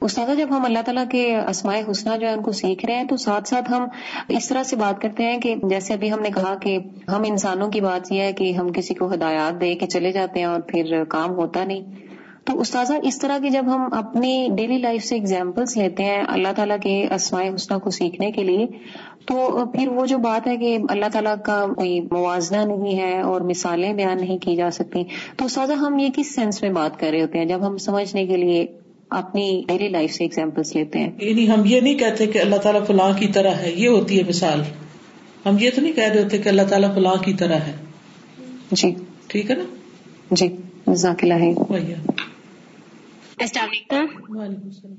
[0.00, 3.04] استاذہ جب ہم اللہ تعالیٰ کے اسماء حسنہ جو ہے ان کو سیکھ رہے ہیں
[3.04, 3.84] تو ساتھ ساتھ ہم
[4.28, 7.70] اس طرح سے بات کرتے ہیں کہ جیسے ابھی ہم نے کہا کہ ہم انسانوں
[7.70, 10.60] کی بات یہ ہے کہ ہم کسی کو ہدایات دے کے چلے جاتے ہیں اور
[10.60, 11.80] پھر کام ہوتا نہیں۔
[12.44, 16.48] تو استاذہ اس طرح کی جب ہم اپنی ڈیلی لائف سے اگزامپلس لیتے ہیں اللہ
[16.56, 18.66] تعالیٰ کے اسماء حسنہ کو سیکھنے کے لیے
[19.24, 23.40] تو پھر وہ جو بات ہے کہ اللہ تعالیٰ کا کوئی موازنہ نہیں ہے اور
[23.40, 25.04] مثالیں بیان نہیں کی جا سکتی۔
[25.36, 28.26] تو استاذہ ہم یہ کس سینس میں بات کر رہے ہوتے ہیں جب ہم سمجھنے
[28.26, 28.66] کے لیے
[29.10, 32.86] اپنی ڈیلی لائف سے اگزامپلس لیتے ہیں؟ یعنی ہم یہ نہیں کہتے کہ اللہ تعالیٰ
[32.86, 34.62] فلاں کی طرح ہے یہ ہوتی ہے مثال۔
[35.46, 37.72] ہم یہ تو نہیں کہہ رہے ہوتے کہ اللہ تعالیٰ فلاں کی طرح ہے۔
[38.70, 38.94] جی۔
[39.26, 39.64] ٹھیک ہے نا؟
[40.30, 40.48] جی
[40.86, 41.34] جزاک اللہ
[43.38, 44.06] السلام علیکم۔
[44.38, 44.94] وعلیکم السلام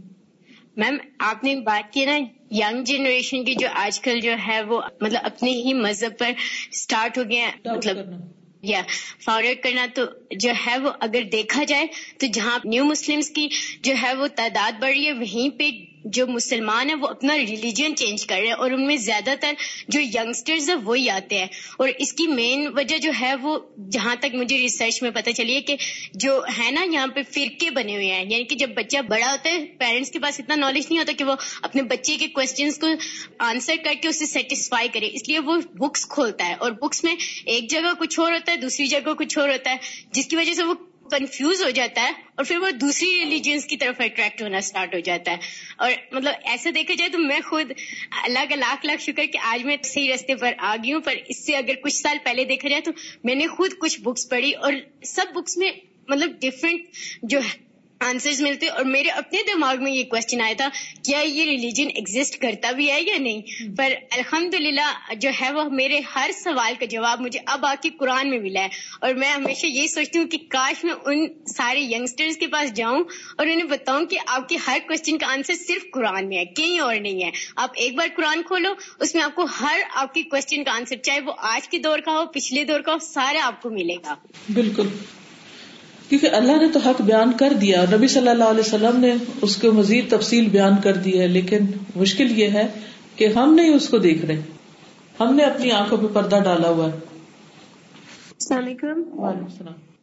[0.77, 2.15] میم آپ نے بات کی نا
[2.51, 6.31] ینگ جنریشن کی جو آج کل جو ہے وہ مطلب اپنے ہی مذہب پر
[6.71, 7.97] اسٹارٹ ہو گیا مطلب
[8.61, 8.81] یا
[9.25, 11.85] فارورڈ کرنا تو جو ہے وہ اگر دیکھا جائے
[12.17, 13.47] تو جہاں نیو مسلمس کی
[13.81, 15.69] جو ہے وہ تعداد بڑھ رہی ہے وہیں پہ
[16.05, 19.53] جو مسلمان ہیں وہ اپنا ریلیجن چینج کر رہے ہیں اور ان میں زیادہ تر
[19.87, 23.59] جو ینگسٹرز ہیں وہی آتے ہیں اور اس کی مین وجہ جو ہے وہ
[23.91, 25.75] جہاں تک مجھے ریسرچ میں پتہ چلی ہے کہ
[26.13, 29.49] جو ہے نا یہاں پہ فرقے بنے ہوئے ہیں یعنی کہ جب بچہ بڑا ہوتا
[29.49, 32.87] ہے پیرنٹس کے پاس اتنا نالج نہیں ہوتا کہ وہ اپنے بچے کے کوشچنس کو
[33.39, 37.15] آنسر کر کے اسے سیٹسفائی کرے۔ اس لیے وہ بکس کھولتا ہے اور بکس میں
[37.45, 39.77] ایک جگہ کچھ اور ہوتا ہے، دوسری جگہ کچھ اور ہوتا ہے،
[40.11, 40.73] جس کی وجہ سے وہ
[41.11, 44.99] کنفیوز ہو جاتا ہے اور پھر وہ دوسری ریلیجنس کی طرف اٹریکٹ ہونا اسٹارٹ ہو
[44.99, 45.37] جاتا ہے۔
[45.77, 47.71] اور مطلب ایسے دیکھا جائے تو میں خود
[48.23, 51.13] اللہ کا لاکھ لاکھ شکر کہ آج میں صحیح رستے پر آ گئی ہوں، پر
[51.27, 52.91] اس سے اگر کچھ سال پہلے دیکھا جائے تو
[53.23, 55.71] میں نے خود کچھ بکس پڑھی اور سب بکس میں
[56.07, 56.81] مطلب ڈفرینٹ
[57.23, 57.39] جو
[57.99, 60.69] آنسرز ملتے اور میرے اپنے دماغ میں یہ کوشچن آیا تھا،
[61.03, 63.41] کیا یہ ریلیجن ایگزٹ کرتا بھی ہے یا نہیں؟
[63.77, 64.55] پر الحمد
[65.17, 68.61] جو ہے وہ میرے ہر سوال کا جواب مجھے اب آ کے قرآن میں ملا
[68.61, 68.67] ہے۔
[69.01, 73.03] اور میں ہمیشہ یہی سوچتی ہوں کہ کاش میں ان سارے ینگسٹرز کے پاس جاؤں
[73.37, 76.79] اور انہیں بتاؤں کہ آپ کے ہر کوشچن کا آنسر صرف قرآن میں ہے، کہیں
[76.79, 80.23] اور نہیں ہے۔ آپ ایک بار قرآن کھولو، اس میں آپ کو ہر آپ کے
[80.23, 83.39] کوشچن کا آنسر چاہے وہ آج کے دور کا ہو، پچھلے دور کا ہو، سارا
[83.43, 84.15] آپ کو ملے گا۔
[84.53, 84.87] بالکل۔
[86.09, 89.15] کیونکہ اللہ نے تو حق بیان کر دیا اور نبی صلی اللہ علیہ وسلم نے
[89.41, 91.57] اس کو مزید تفصیل بیان کر دی ہے لیکن
[91.95, 92.67] مشکل یہ ہے
[93.15, 94.41] کہ ہم نہیں اس کو دیکھ رہے۔
[95.19, 99.94] ہم نے اپنی آنکھوں پہ پردہ ڈالا ہوا ہے۔ السلام علیکم۔ وعلیکم السلام۔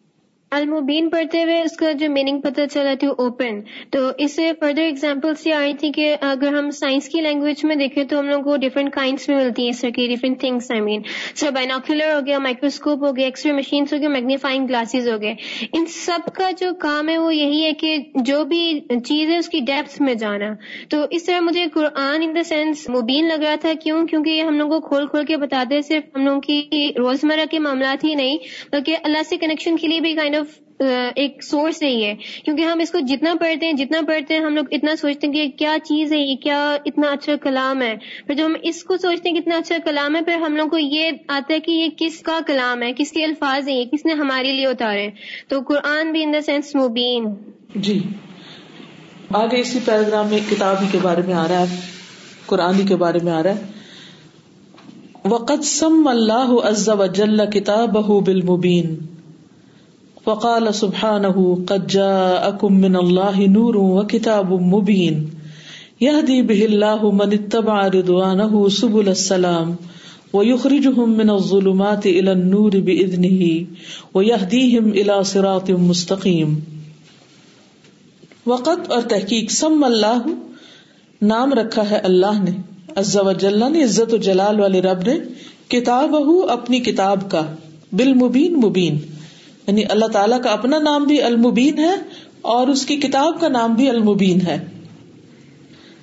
[0.52, 3.60] المبین پڑھتے ہوئے اس کا جو میننگ پتہ چلا تھی اوپن
[3.90, 7.76] تو اس سے فردر اگزامپلس یہ آئی تھی کہ اگر ہم سائنس کی لینگویج میں
[7.76, 10.70] دیکھیں تو ہم لوگ کو ڈفرینٹ کائنڈس میں ملتی ہیں اس طرح کی different things
[10.70, 11.02] I mean
[11.34, 15.20] sir binocular ہو گیا مائکروسکوپ ہو گیا ایکس رے مشینس ہو گیا میگنیفائنگ گلاسز ہو
[15.22, 15.34] گئے.
[15.72, 18.62] ان سب کا جو کام ہے وہ یہی ہے کہ جو بھی
[19.04, 20.52] چیز ہے اس کی ڈیپتھ میں جانا.
[20.88, 23.72] تو اس طرح مجھے قرآن ان دا سینس مبین لگ رہا تھا.
[23.82, 27.44] کیوں؟ کیونکہ یہ ہم لوگوں کو کھول کھول کے بتاتے صرف ہم لوگوں کی روزمرہ
[27.50, 28.38] کے معاملات ہی نہیں،
[28.72, 30.41] بلکہ اللہ سے کنیکشن کے لیے بھی کائنڈ آف
[31.16, 32.14] ایک سورس نہیں ہے
[32.44, 35.34] کیونکہ ہم اس کو جتنا پڑھتے ہیں، جتنا پڑھتے ہیں، ہم لوگ اتنا سوچتے ہیں
[35.34, 37.94] کہ کیا چیز ہے یہ، کیا اتنا اچھا کلام ہے۔
[38.26, 40.78] پھر جب ہم اس کو سوچتے ہیں کتنا اچھا کلام ہے، پھر ہم لوگ کو
[40.78, 44.06] یہ آتا ہے کہ یہ کس کا کلام ہے، کس کے الفاظ ہیں، یہ کس
[44.06, 45.10] نے ہمارے لیے اتارے
[45.48, 47.24] تو قرآن بھی ان دا سینس مبین۔
[47.76, 48.00] جی۔
[49.30, 51.80] آگے اسی پیراگراف میں کتاب ہی کے بارے میں آ رہا ہے،
[52.46, 53.62] قرآن ہی کے بارے میں آ رہا ہے۔
[55.24, 58.96] وقت سم اللہ عز وجل کتابہ بالمبین
[60.26, 65.30] وقال سبحانه قد جاءكم من الله نور وكتاب مبين
[66.00, 69.72] يهدي به الله من اتبع رضوانه سبل السلام
[70.32, 73.66] ويخرجهم من الظلمات الى النور باذنه
[74.14, 76.54] ويهديهم الى صراط مستقيم
[78.46, 80.26] وقت اور تحقیق، سم اللہ،
[81.22, 82.50] نام رکھا ہے اللہ نے،
[82.96, 85.18] عز و جل نے عزت و جلال والے رب نے
[85.68, 86.16] کتاب
[86.48, 87.54] اپنی کتاب کا،
[87.92, 88.98] بالمبین، مبین۔
[89.66, 91.94] یعنی اللہ تعالیٰ کا اپنا نام بھی المبین ہے
[92.40, 94.64] اور اس کی کتاب کا نام بھی المبین ہے۔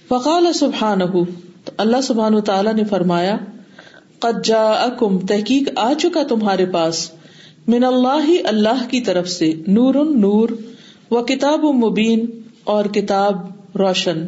[0.07, 0.99] فقال سبحان
[1.65, 3.37] تو اللہ سبحان تعالیٰ نے فرمایا،
[4.19, 7.11] قد جاءکم، تحقیق آ چکا تمہارے پاس،
[7.67, 10.49] من اللہ ہی اللہ کی طرف سے، نور نور
[11.11, 12.25] و کتاب مبین،
[12.63, 13.35] اور کتاب
[13.75, 14.27] روشن۔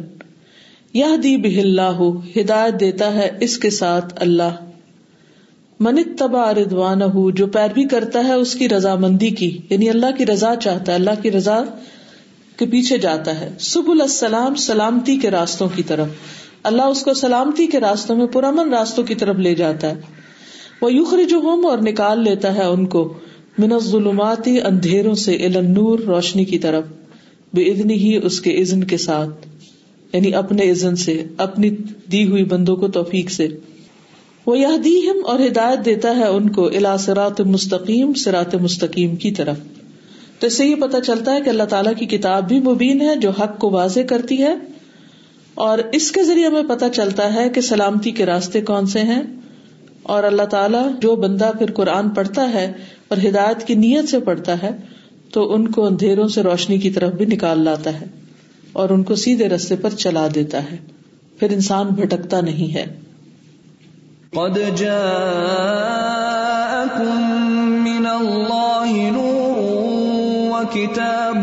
[0.92, 2.02] یہ دی بہ اللہ،
[2.40, 4.71] ہدایت دیتا ہے اس کے ساتھ اللہ۔
[5.82, 7.00] منت تبا ردوان
[7.34, 11.22] جو پیروی کرتا ہے، اس کی رضامندی کی۔ یعنی اللہ کی رضا چاہتا ہے، اللہ
[11.22, 11.62] کی رضا
[12.56, 16.06] کے پیچھے جاتا ہے۔ سب السلام، سلامتی کے راستوں کی طرف۔
[16.62, 20.00] اللہ اس کو سلامتی کے راستوں میں پرامن راستوں کی طرف لے جاتا ہے۔
[20.82, 23.12] وہ یوخری جو ہوم اور نکال لیتا ہے ان کو۔
[23.58, 26.84] من ظلماتی اندھیروں سے نور روشنی کی طرف۔
[27.54, 29.46] بے ادنی ہی اس کے عزن کے ساتھ۔
[30.12, 31.70] یعنی اپنے عزن سے، اپنی
[32.12, 33.48] دی ہوئی بندوں کو توفیق سے۔
[34.46, 39.56] وہ یہ اور ہدایت دیتا ہے ان کو الا سرات مستقیم سرات مستقیم کی طرف۔
[40.38, 43.16] تو اس سے یہ پتا چلتا ہے کہ اللہ تعالیٰ کی کتاب بھی مبین ہے
[43.16, 44.54] جو حق کو واضح کرتی ہے۔
[45.54, 49.22] اور اس کے ذریعے ہمیں پتا چلتا ہے کہ سلامتی کے راستے کون سے ہیں۔
[50.02, 52.72] اور اللہ تعالیٰ جو بندہ پھر قرآن پڑھتا ہے
[53.08, 54.70] اور ہدایت کی نیت سے پڑھتا ہے،
[55.32, 58.06] تو ان کو اندھیروں سے روشنی کی طرف بھی نکال لاتا ہے
[58.72, 60.76] اور ان کو سیدھے رستے پر چلا دیتا ہے۔
[61.38, 63.11] پھر انسان بھٹکتا نہیں ہے۔
[64.36, 66.22] قد جاءكم
[67.84, 69.56] من الله نور
[70.52, 71.42] وكتاب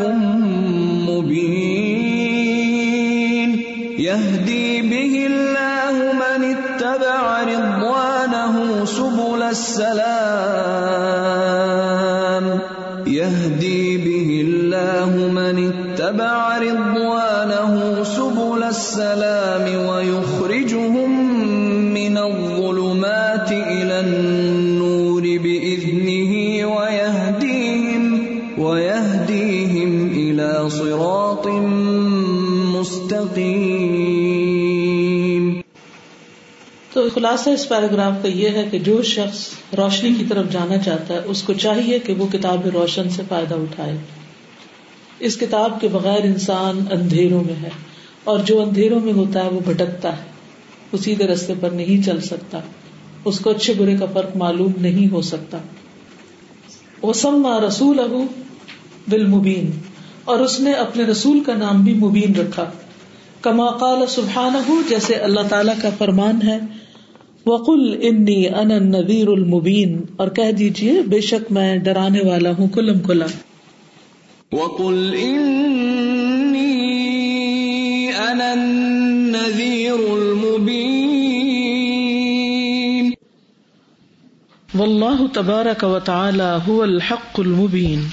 [1.10, 1.90] مبين
[4.00, 10.10] يهدي به الله من اتبع رضوانه سبل السلام
[13.08, 21.29] يهدي به الله من اتبع رضوانه سبل السلام ويخرجهم
[36.94, 41.14] تو خلاصہ اس پیراگراف کا یہ ہے کہ جو شخص روشنی کی طرف جانا چاہتا
[41.14, 43.98] ہے، اس کو چاہیے کہ وہ کتاب روشن سے فائدہ اٹھائے۔
[45.20, 47.70] اس کتاب کے بغیر انسان اندھیروں میں ہے
[48.24, 50.29] اور جو اندھیروں میں ہوتا ہے، وہ بھٹکتا ہے۔
[50.92, 52.60] وہ سیدھے رستے پر نہیں چل سکتا۔
[53.26, 55.58] اس کو اچھے برے کا فرق معلوم نہیں ہو سکتا۔
[57.02, 58.26] وہ سما رسول ابو
[59.08, 59.72] بالمبین
[60.26, 62.66] اور اس نے اپنے رسول کا نام بھی مبین رکھا۔
[63.42, 66.60] کما قال سبحان جیسے اللہ تعالی کا فرمان ہے۔
[67.46, 73.00] وقل انی ان نذیر المبین اور کہہ دیجیے بے شک میں ڈرانے والا ہوں، کلم
[73.00, 73.26] کلا
[74.52, 80.29] وقل انی انا النذیر
[84.80, 88.08] واللہ تبارک و تعالی هو الحق المبین۔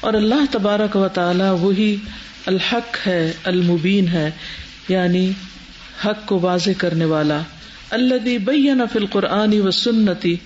[0.00, 1.96] اور اللہ تبارک و تعالی وہی
[2.46, 4.30] الحق ہے، المبین ہے
[4.88, 5.30] یعنی
[6.04, 7.40] حق کو واضح کرنے والا۔
[7.90, 10.36] اللہ بین فی القرآن و سنتی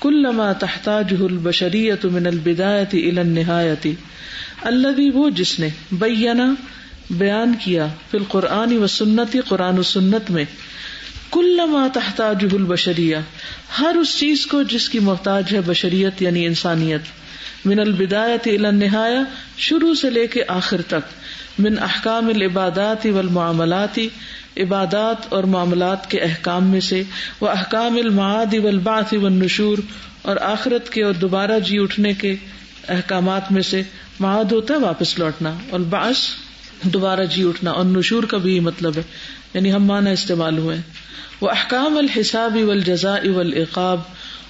[0.00, 3.94] کلما تحتاج البشریت من البدایت الى النہایتی
[4.62, 6.54] اللہ وہ جس نے بینا
[7.10, 10.44] بیان کیا فی القرآن و سنتی قرآن و سنت میں
[11.32, 13.16] کلما تحتاج البشریہ،
[13.78, 17.00] ہر اس چیز کو جس کی محتاج ہے بشریت یعنی انسانیت۔
[17.64, 19.22] من البدایت الى النہایا
[19.56, 21.12] شروع سے لے کے آخر تک۔
[21.58, 23.98] من احکام العبادات والمعاملات،
[24.56, 27.02] عبادات اور معاملات کے احکام میں سے۔
[27.40, 29.78] وہ احکام المعاد والبعث والنشور،
[30.22, 32.36] اور آخرت کے اور دوبارہ جی اٹھنے کے
[32.88, 33.82] احکامات میں سے۔
[34.20, 36.18] معاد ہوتا ہے واپس لوٹنا۔ اور باعث
[36.84, 39.02] دوبارہ جی اٹھنا اور نشور کا بھی مطلب ہے۔
[39.54, 40.76] یعنی ہم مانا استعمال ہوئے
[41.40, 44.00] وہ احکام الحساب والجزاء والعقاب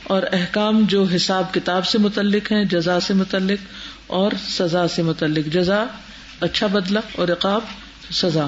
[0.04, 3.58] اور احکام جو حساب کتاب سے متعلق ہیں جزا سے متعلق
[4.06, 5.84] اور سزا سے متعلق۔ جزا
[6.40, 7.60] اچھا بدلا اور عقاب
[8.12, 8.46] سزا۔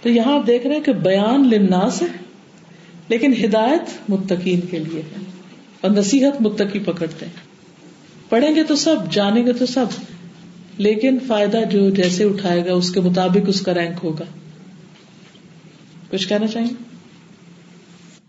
[0.02, 2.06] تو یہاں آپ دیکھ رہے ہیں کہ بیان للناس ہے
[3.08, 5.33] لیکن ہدایت متقین کے لیے ہے۔
[5.84, 7.32] اور نصیحت متقی پکڑتے ہیں۔
[8.28, 9.86] پڑھیں گے تو سب جانیں گے تو سب
[10.78, 14.24] لیکن فائدہ جو جیسے اٹھائے گا اس کے مطابق اس کا رینک ہوگا۔
[16.10, 16.68] کچھ کہنا چاہیں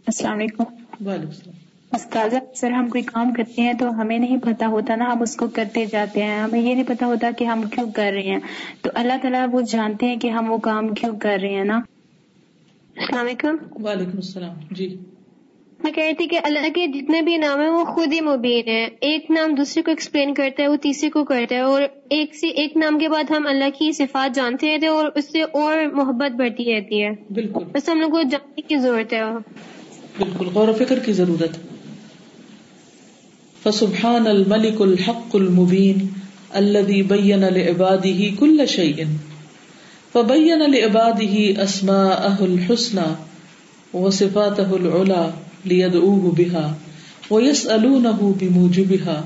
[0.07, 0.63] السلام علیکم۔
[1.07, 1.55] وعلیکم السلام۔
[1.91, 5.35] استاذہ سر ہم کوئی کام کرتے ہیں تو ہمیں نہیں پتا ہوتا نا ہم اس
[5.35, 8.39] کو کرتے جاتے ہیں۔ ہمیں یہ نہیں پتا ہوتا کہ ہم کیوں کر رہے ہیں۔
[8.81, 11.79] تو اللہ تعالیٰ وہ جانتے ہیں کہ ہم وہ کام کیوں کر رہے ہیں نا۔
[12.97, 14.97] السلام علیکم۔ وعلیکم السلام۔ جی۔
[15.85, 18.67] میں کہہ رہی تھی کہ اللہ کے جتنے بھی نام ہیں وہ خود ہی مبین
[18.67, 22.35] ہے ایک نام دوسرے کو ایکسپلین کرتا ہے وہ تیسرے کو کرتا ہے۔ اور ایک
[22.35, 25.85] سے ایک نام کے بعد ہم اللہ کی صفات جانتے رہتے اور اس سے اور
[25.93, 29.23] محبت بڑھتی رہتی ہے۔ بالکل۔ بس ہم لوگ کو جاننے کی ضرورت ہے۔
[30.19, 31.51] بالکل۔ غور و فکر کی ضرورت۔
[33.63, 36.07] فسبحان الملک الحق المبین
[36.49, 39.03] الذي بين لعباده كل شيء
[40.13, 43.13] فبين لعباده اسماءه الحسنى
[43.97, 46.73] وصفاته العلى۔ ليدعوه بها
[47.31, 49.21] ويسألونه بموجبها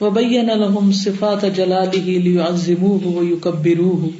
[0.00, 4.10] وبين لهم صفات جلاله ليعظموه ويكبروه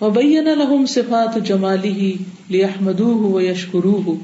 [0.00, 2.14] وبين لهم صفات جماله
[2.50, 4.14] ليحمدوه ويشكروه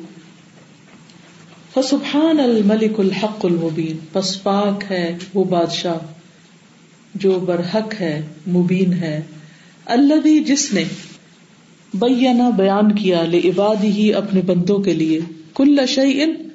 [1.75, 5.95] فسبحان الملک الحق المبین پس پاک ہے وہ بادشاہ
[7.15, 9.23] جو برحق ہے، مبین ہے۔
[9.85, 10.85] اللہ جس نے
[11.95, 13.41] بینا بیان کیا لے
[13.85, 15.21] ہی اپنے بندوں کے لیے،
[15.55, 16.46] کل شعین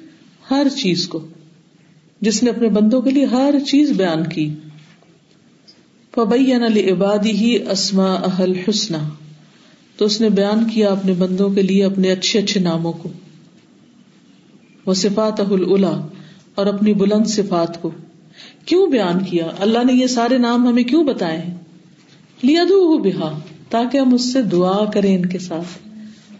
[0.52, 1.26] ہر چیز کو،
[2.20, 4.54] جس نے اپنے بندوں کے لیے ہر چیز بیان کی۔
[6.14, 8.98] فبین علی عبادی ہی اسما اہل حسنا
[9.96, 13.08] تو اس نے بیان کیا اپنے بندوں کے لیے اپنے اچھے اچھے ناموں کو۔
[14.86, 16.00] وہ صفات الا
[16.54, 17.90] اور اپنی بلند صفات کو۔
[18.66, 21.54] کیوں بیان کیا؟ اللہ نے یہ سارے نام ہمیں کیوں بتائے ہیں؟
[22.42, 23.38] لیا دو بہا
[23.70, 25.88] تاکہ ہم اس سے دعا کریں ان کے ساتھ۔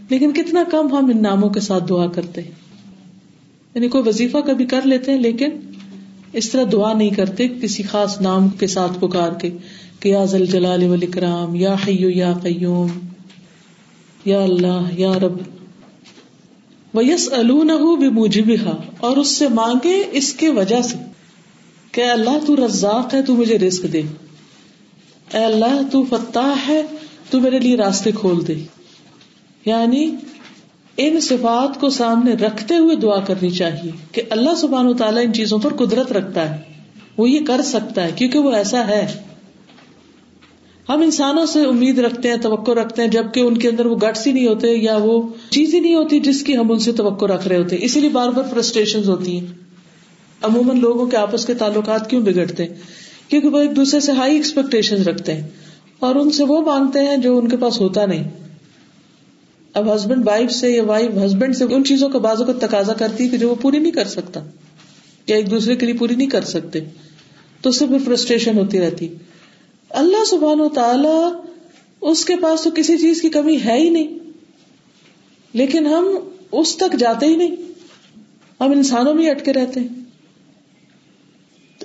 [0.09, 2.62] لیکن کتنا کم ہم ان ناموں کے ساتھ دعا کرتے ہیں۔
[3.75, 5.51] یعنی کوئی وظیفہ کبھی کر لیتے ہیں، لیکن
[6.33, 9.51] اس طرح دعا نہیں کرتے کسی خاص نام کے ساتھ پکار کے
[10.01, 12.89] کہ یا ذل جلال والاکرام، یا حیو، یا قیوم،
[14.25, 15.37] یا اللہ، یا رب۔
[16.95, 20.97] وہ یس الجبہ اور اس سے مانگے اس کے وجہ سے
[21.93, 24.03] کہ اللہ، تو رزاق ہے، تو مجھے رزق دے۔
[25.35, 26.83] اے اللہ، تو فتح ہے،
[27.31, 28.55] تو میرے لیے راستے کھول دے۔
[29.67, 30.11] یعنی
[30.97, 35.33] ان صفات کو سامنے رکھتے ہوئے دعا کرنی چاہیے کہ اللہ سبحان و تعالیٰ ان
[35.33, 36.63] چیزوں پر قدرت رکھتا ہے۔
[37.17, 39.07] وہ یہ کر سکتا ہے کیونکہ وہ ایسا ہے۔
[40.89, 44.27] ہم انسانوں سے امید رکھتے ہیں، توقع رکھتے ہیں، جبکہ ان کے اندر وہ گٹس
[44.27, 47.27] ہی نہیں ہوتے یا وہ چیز ہی نہیں ہوتی جس کی ہم ان سے توقع
[47.27, 49.47] رکھ رہے ہوتے۔ اسی لیے بار بار فرسٹریشن ہوتی ہیں۔
[50.43, 52.75] عموماً لوگوں کے آپس کے تعلقات کیوں بگڑتے؟ ہیں
[53.29, 55.49] کیونکہ وہ ایک دوسرے سے ہائی ایکسپیکٹیشن رکھتے ہیں۔
[55.99, 58.42] اور ان سے وہ مانگتے ہیں جو ان کے پاس ہوتا نہیں۔
[59.75, 63.25] اب ہسبینڈ وائف سے یا وائف ہسبینڈ سے ان چیزوں کا بازو کا تقاضا کرتی
[63.25, 64.41] ہے کہ جو وہ پوری نہیں کر سکتا
[65.27, 66.81] یا ایک دوسرے کے لیے پوری نہیں کر سکتے
[67.61, 69.09] تو اس سے پھر فرسٹریشن ہوتی رہتی۔
[69.91, 71.39] اللہ سبحان و تعالی
[72.01, 74.19] اس کے پاس تو کسی چیز کی کمی ہے ہی نہیں۔
[75.53, 76.19] لیکن ہم
[76.53, 77.57] اس تک جاتے ہی نہیں۔
[78.61, 79.89] ہم انسانوں میں اٹکے رہتے ہیں۔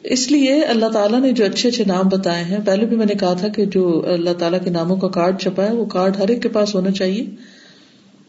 [0.04, 3.14] اس لیے اللہ تعالیٰ نے جو اچھے اچھے نام بتائے ہیں، پہلے بھی میں نے
[3.14, 6.28] کہا تھا کہ جو اللہ تعالیٰ کے ناموں کا کارڈ چھپا ہے، وہ کارڈ ہر
[6.28, 7.26] ایک کے پاس ہونا چاہیے۔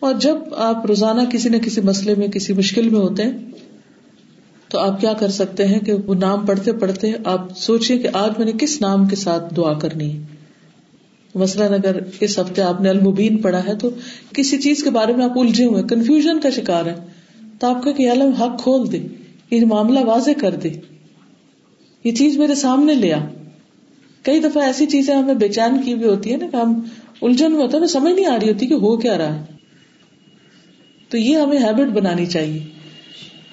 [0.01, 3.32] اور جب آپ روزانہ کسی نہ کسی مسئلے میں، کسی مشکل میں ہوتے ہیں،
[4.68, 8.30] تو آپ کیا کر سکتے ہیں کہ وہ نام پڑھتے پڑھتے آپ سوچیے کہ آج
[8.38, 10.18] میں نے کس نام کے ساتھ دعا کرنی ہے۔
[11.34, 13.90] مثلاً اگر اس ہفتے آپ نے المبین پڑھا ہے، تو
[14.34, 16.94] کسی چیز کے بارے میں آپ الجھے ہوئے کنفیوژن کا شکار ہے
[17.59, 18.99] تو آپ کا کہ علم حق کھول دے،
[19.51, 20.70] یہ معاملہ واضح کر دے۔
[22.05, 23.18] یہ چیز میرے سامنے لیا
[24.22, 26.80] کئی دفعہ ایسی چیزیں ہمیں بے چین کی بھی ہوتی ہے نا، کہ ہم
[27.22, 29.58] الجھن میں ہوتا ہے سمجھ نہیں آ رہی ہوتی کہ ہو کیا رہا ہے۔
[31.09, 32.59] تو یہ ہمیں ہیبٹ بنانی چاہیے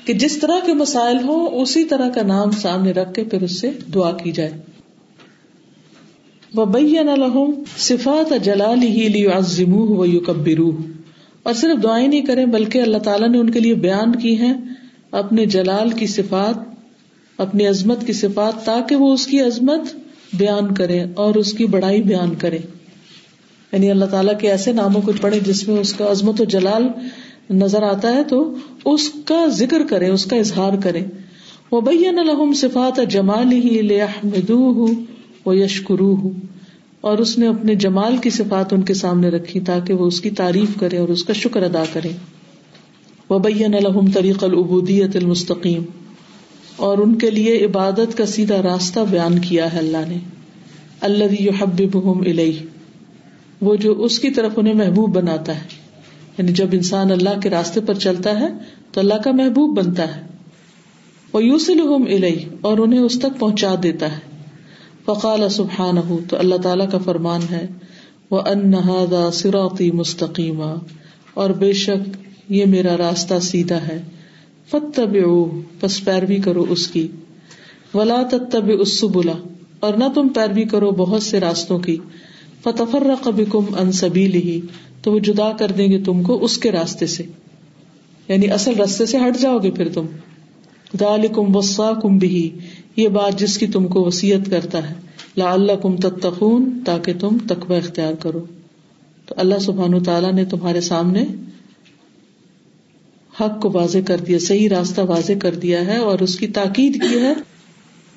[0.06, 3.62] کہ جس طرح کے مسائل ہو اسی طرح کا نام سامنے رکھ کے پھر اس
[3.62, 4.52] سے دعا کی جائے۔
[6.54, 13.50] وہ صفات جلال ہی لی اور صرف دعائیں نہیں کریں، بلکہ اللہ تعالیٰ نے ان
[13.50, 14.54] کے لیے بیان کی ہیں
[15.12, 16.56] اپنے جلال کی صفات،
[17.38, 19.82] اپنی عظمت کی صفات، تاکہ وہ اس کی عظمت
[20.34, 22.58] بیان کرے اور اس کی بڑائی بیان کرے
[23.72, 26.88] یعنی اللہ تعالیٰ کے ایسے ناموں کو پڑھے جس میں اس کا عظمت و جلال
[27.50, 28.54] نظر آتا ہے تو
[28.86, 31.02] اس کا ذکر کرے اس کا اظہار کرے
[31.72, 34.86] وہ بین الحم صفات جمال ہی لو
[35.46, 36.16] وہ یشکرو
[37.02, 40.30] اور اس نے اپنے جمال کی صفات ان کے سامنے رکھی تاکہ وہ اس کی
[40.30, 42.10] تعریف کرے اور اس کا شکر ادا کرے
[43.30, 45.84] وہ بین الحم طریق العبودیت المستقیم
[46.76, 50.18] اور ان کے لیے عبادت کا سیدھا راستہ بیان کیا ہے اللہ نے۔
[51.02, 51.98] اللہ حب
[53.62, 55.85] وہ جو اس کی طرف انہیں محبوب بناتا ہے۔
[56.38, 58.48] یعنی جب انسان اللہ کے راستے پر چلتا ہے
[58.92, 60.22] تو اللہ کا محبوب بنتا ہے۔
[61.34, 61.80] وہ یوسل
[62.62, 64.20] اور انہیں اس تک پہنچا دیتا ہے۔
[65.06, 65.96] فقال سبحان
[66.30, 67.68] تو اللہ تعالیٰ کا فرمان ہے۔
[68.32, 70.62] وہ انہدا سراتی مستقیم
[71.34, 72.18] اور بے شک
[72.50, 74.02] یہ میرا راستہ سیدھا ہے۔
[74.70, 75.18] فتب
[75.82, 77.08] بس پیروی کرو اس کی۔
[77.94, 79.34] ولا تب اس بلا
[79.80, 81.98] اور نہ تم پیروی کرو بہت سے راستوں کی۔
[82.64, 84.62] فتفر کبھی کم انصبی لی
[85.06, 87.24] تو وہ جدا کر دیں گے تم کو اس کے راستے سے۔
[88.28, 90.06] یعنی اصل راستے سے ہٹ جاؤ گے پھر تم۔
[91.00, 92.60] دال کم وسا کم بھی
[92.96, 94.94] یہ بات جس کی تم کو وسیعت کرتا ہے۔
[95.38, 98.46] لا اللہ کم تتخون تاکہ تم تقبہ اختیار کرو۔
[99.26, 101.26] تو اللہ سبحان تعالیٰ نے تمہارے سامنے
[103.42, 107.02] حق کو واضح کر دیا، صحیح راستہ واضح کر دیا ہے اور اس کی تاکید
[107.02, 107.34] کی ہے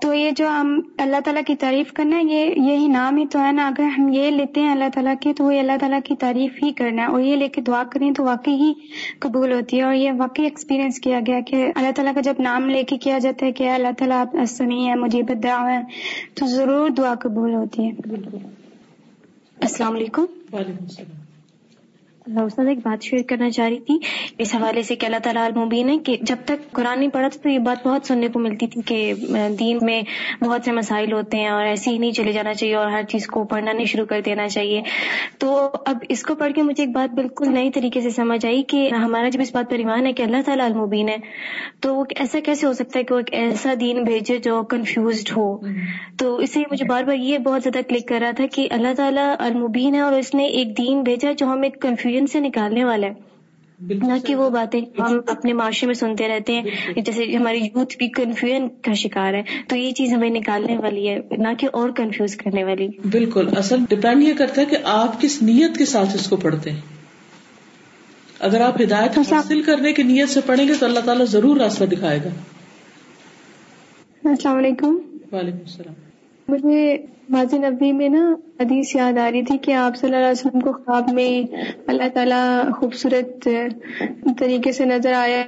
[0.00, 3.40] تو یہ جو ہم اللہ تعالیٰ کی تعریف کرنا ہے یہ یہی نام ہی تو
[3.44, 6.16] ہے نا۔ اگر ہم یہ لیتے ہیں اللہ تعالیٰ کی تو وہ اللہ تعالیٰ کی
[6.16, 8.72] تعریف ہی کرنا ہے۔ اور یہ لے کے دعا کریں تو واقعی ہی
[9.18, 12.70] قبول ہوتی ہے۔ اور یہ واقعی ایکسپیرینس کیا گیا کہ اللہ تعالیٰ کا جب نام
[12.70, 15.82] لے کے کیا جاتا ہے کہ اللہ تعالیٰ آپ سنی ہے مجھے دعا ہے
[16.34, 17.90] تو ضرور دعا قبول ہوتی ہے۔
[19.60, 21.25] السلام علیکم۔ وعلیکم السلام۔
[22.26, 23.98] استاد ایک بات شیئر کرنا چاہ رہی تھی
[24.38, 27.40] اس حوالے سے کہ اللہ تعالیٰ المبین ہے کہ جب تک قرآن نہیں پڑھا تھا
[27.42, 29.14] تو یہ بات بہت سننے کو ملتی تھی کہ
[29.58, 30.02] دین میں
[30.40, 33.26] بہت سے مسائل ہوتے ہیں اور ایسے ہی نہیں چلے جانا چاہیے اور ہر چیز
[33.26, 34.82] کو پڑھنا نہیں شروع کر دینا چاہیے۔
[35.38, 38.62] تو اب اس کو پڑھ کے مجھے ایک بات بالکل نئی طریقے سے سمجھ آئی
[38.62, 41.16] کہ ہمارا جب اس بات پر ایمان ہے کہ اللہ تعالیٰ المبین ہے
[41.80, 45.30] تو وہ ایسا کیسے ہو سکتا ہے کہ وہ ایک ایسا دین بھیجے جو کنفیوزڈ
[45.36, 45.58] ہو؟
[46.18, 48.94] تو اس سے مجھے بار بار یہ بہت زیادہ کلک کر رہا تھا کہ اللہ
[48.96, 51.80] تعالیٰ المبین ہے اور اس نے ایک دین بھیجا جو ہم ایک
[52.18, 53.12] کنفیوژن سے نکالنے والا ہے۔
[53.80, 56.62] نہ کہ وہ باتیں ہم اپنے معاشرے میں سنتے رہتے ہیں۔
[57.00, 61.18] جیسے ہماری یوتھ بھی کنفیوژن کا شکار ہے۔ تو یہ چیز ہمیں نکالنے والی ہے
[61.30, 65.42] نہ کہ اور کنفیوز کرنے والی۔ بالکل۔ اصل ڈپینڈ یہ کرتا ہے کہ آپ کس
[65.42, 66.80] نیت کے ساتھ اس کو پڑھتے ہیں۔
[68.38, 71.84] اگر آپ ہدایت حاصل کرنے کی نیت سے پڑھیں گے تو اللہ تعالیٰ ضرور راستہ
[71.84, 72.28] دکھائے گا۔
[74.28, 74.98] السلام علیکم۔
[75.32, 76.05] وعلیکم السلام۔
[76.48, 76.96] مجھے
[77.30, 78.24] ماضی نبی میں نا
[78.60, 81.30] حدیث یاد آ رہی تھی کہ آپ صلی اللہ علیہ وسلم کو خواب میں
[81.86, 83.48] اللہ تعالیٰ خوبصورت
[84.38, 85.42] طریقے سے نظر آیا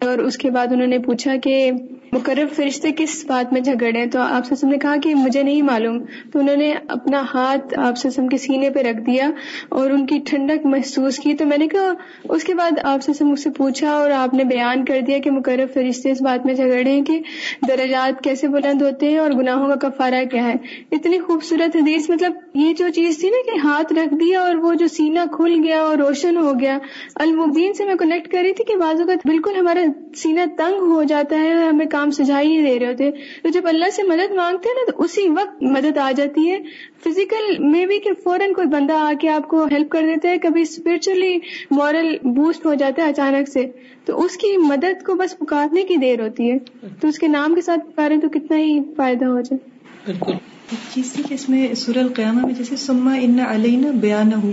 [0.00, 1.70] اور اس کے بعد انہوں نے پوچھا کہ
[2.16, 5.62] مقرب فرشتے کس بات میں جھگڑے ہیں؟ تو آپ سسم نے کہا کہ مجھے نہیں
[5.62, 5.98] معلوم۔
[6.32, 9.30] تو انہوں نے اپنا ہاتھ آپ سسم کے سینے پہ رکھ دیا
[9.68, 11.92] اور ان کی ٹھنڈک محسوس کی۔ تو میں نے کہا،
[12.28, 15.30] اس کے بعد آپ سسم مجھ سے پوچھا اور آپ نے بیان کر دیا کہ
[15.30, 17.20] مقرب فرشتے اس بات میں جھگڑے ہیں کہ
[17.68, 20.54] درجات کیسے بلند ہوتے ہیں اور گناہوں کا کفارہ کیا ہے۔
[20.92, 24.74] اتنی خوبصورت حدیث مطلب یہ جو چیز تھی نا کہ ہاتھ رکھ دیا اور وہ
[24.74, 26.78] جو سینہ کھل گیا اور روشن ہو گیا۔
[27.14, 29.84] المبین سے میں کنیکٹ کر رہی تھی کہ بعض اوقات بالکل ہمارا
[30.16, 33.10] سینہ تنگ ہو جاتا ہے، ہمیں کام سجا ہی نہیں دے رہے ہوتے۔
[33.42, 36.58] تو جب اللہ سے مدد مانگتے ہیں نا، تو اسی وقت مدد آ جاتی ہے۔
[37.04, 40.38] فزیکل میں بھی کہ فوراً کوئی بندہ آ کے آپ کو ہیلپ کر دیتا ہے،
[40.38, 41.38] کبھی اسپرچلی
[41.70, 43.66] مورل بوسٹ ہو جاتا ہے اچانک سے۔
[44.04, 46.58] تو اس کی مدد کو بس پکارنے کی دیر ہوتی ہے۔
[47.00, 49.68] تو اس کے نام کے ساتھ پکارے تو کتنا ہی فائدہ ہو جائے۔
[50.06, 50.32] بالکل۔
[50.70, 54.52] ایک چیز تھی کہ اس میں سور القیامہ میں جیسے سما ان علینا بیان ہو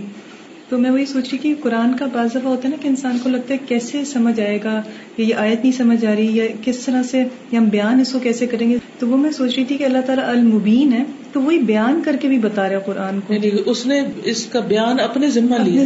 [0.69, 3.17] تو میں وہی سوچ رہی کہ قرآن کا بعض دفعہ ہوتا ہے نا کہ انسان
[3.23, 4.81] کو لگتا ہے کیسے سمجھ آئے گا
[5.17, 8.13] یا یہ آیت نہیں سمجھ آ رہی یا کس طرح سے یا ہم بیان اس
[8.13, 11.03] کو کیسے کریں گے؟ تو وہ میں سوچ رہی تھی کہ اللہ تعالیٰ المبین ہے
[11.31, 14.59] تو وہی بیان کر کے بھی بتا رہا قرآن کو۔ یعنی اس نے اس کا
[14.59, 15.83] بیان اپنے ذمہ لیا۔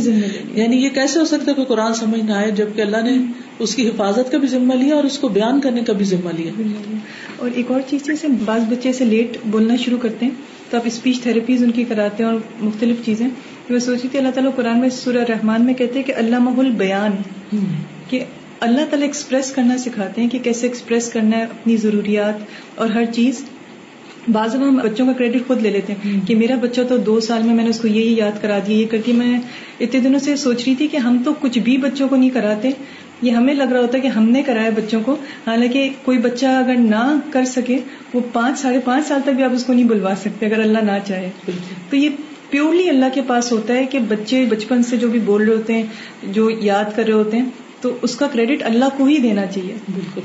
[0.53, 3.17] یعنی یہ کیسے ہو سکتا ہے کہ قرآن سمجھ نہ آئے جبکہ اللہ نے
[3.59, 6.29] اس کی حفاظت کا بھی ذمہ لیا اور اس کو بیان کرنے کا بھی ذمہ
[6.37, 6.51] لیا۔
[7.37, 10.31] اور ایک اور چیز جیسے بعض بچے سے لیٹ بولنا شروع کرتے ہیں
[10.69, 13.27] تو آپ اسپیچ تھراپیز ان کی کراتے ہیں اور مختلف چیزیں۔
[13.69, 16.69] میں سوچی تھی اللہ تعالیٰ قرآن میں سورہ رحمان میں کہتے ہیں کہ اللہ محل
[16.69, 17.11] بیان
[18.09, 18.23] کہ
[18.59, 22.33] اللہ تعالیٰ ایکسپریس کرنا سکھاتے ہیں کہ کیسے ایکسپریس کرنا ہے اپنی ضروریات
[22.75, 23.45] اور ہر چیز۔
[24.31, 27.43] بعض ہم بچوں کا کریڈٹ خود لے لیتے ہیں کہ میرا بچہ تو دو سال
[27.43, 29.39] میں میں نے اس کو یہی یاد کرا دیا یہ کرتی میں
[29.79, 32.71] اتنے دنوں سے سوچ رہی تھی کہ ہم تو کچھ بھی بچوں کو نہیں کراتے
[33.21, 35.13] یہ ہمیں لگ رہا ہوتا ہے کہ ہم نے کرایا بچوں کو۔
[35.47, 37.77] حالانکہ کوئی بچہ اگر نہ کر سکے
[38.13, 40.79] وہ پانچ ساڑھے پانچ سال تک بھی آپ اس کو نہیں بلوا سکتے اگر اللہ
[40.79, 41.29] نہ چاہے۔
[41.89, 42.09] تو یہ
[42.49, 45.73] پیورلی اللہ کے پاس ہوتا ہے کہ بچے بچپن سے جو بھی بول رہے ہوتے
[45.73, 45.83] ہیں،
[46.23, 47.45] جو یاد کر رہے ہوتے ہیں،
[47.81, 50.21] تو اس کا کریڈٹ اللہ کو ہی دینا چاہیے۔ بالکل۔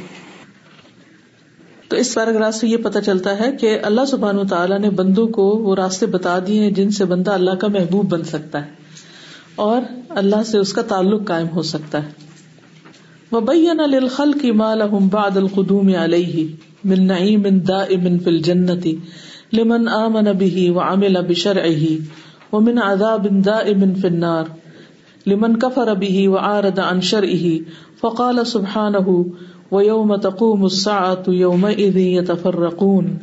[1.89, 5.27] تو اس پیراگراف سے یہ پتا چلتا ہے کہ اللہ سبحان و تعالیٰ نے بندوں
[5.27, 8.70] کو وہ راستے بتا دیے ہیں جن سے بندہ اللہ کا محبوب بن سکتا ہے
[9.55, 12.09] اور اللہ سے اس کا تعلق قائم ہو سکتا ہے۔
[13.33, 16.47] وبین للخلق ما لهم بعد القدوم عليه
[16.85, 18.91] من نعيم دائم في الجنة
[19.53, 21.84] لمن آمن به وعمل بشرعه
[22.53, 24.48] ومن عذاب دائم في النار.
[25.26, 27.61] لمن كفر به وعارض عن شرعه
[27.96, 29.26] فقال سبحانه
[29.70, 33.18] ويوم تقوم الساعة يومئذ يتفرقون.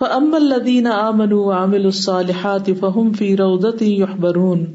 [0.00, 4.74] فأما الذين آمنوا وعملوا الصالحات فهم في روضة يحبرون.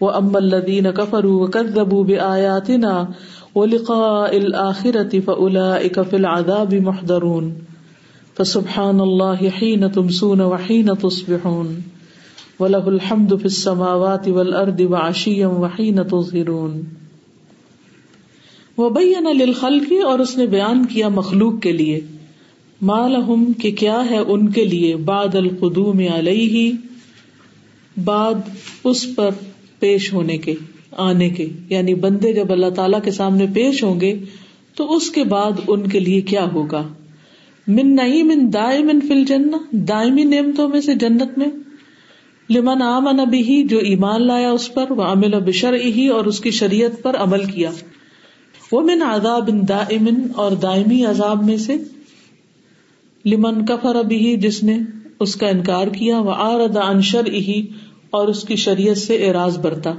[0.00, 3.08] وأما الذين كفروا وكذبوا بآياتنا
[3.54, 7.71] ولقاء الآخرة فأولئك في العذاب محضرون.
[8.38, 11.80] فسبحان الله حين تمسون وحين تصبحون
[12.60, 16.80] وله الحمد في السماوات والأرض وعشيا وحين تظهرون
[18.78, 22.00] وبین للخلق اور اس نے بیان کیا مخلوق کے لیے۔
[22.82, 26.72] ما لهم کہ کیا ہے ان کے لیے بعد القدوم علیہ،
[28.04, 28.34] بعد
[28.84, 29.30] اس پر
[29.78, 30.54] پیش ہونے کے،
[30.92, 34.18] آنے کے۔ یعنی بندے جب اللہ تعالی کے سامنے پیش ہوں گے
[34.76, 36.82] تو اس کے بعد ان کے لیے کیا ہوگا؟
[37.66, 41.46] من نہیں من دائم فل جن دائمی نعمتوں میں سے جنت میں۔
[42.50, 46.50] لمن آمن ابھی جو ایمان لایا اس پر، وہ عمل بشر ہی اور اس کی
[46.50, 47.70] شریعت پر عمل کیا۔
[48.72, 51.76] وہ من عذاب دائم اور دائمی عذاب میں سے۔
[53.24, 54.78] لمن کفر ابھی جس نے
[55.20, 57.66] اس کا انکار کیا، وہ آرد انشر ہی
[58.10, 59.92] اور اس کی شریعت سے اعراض برتا۔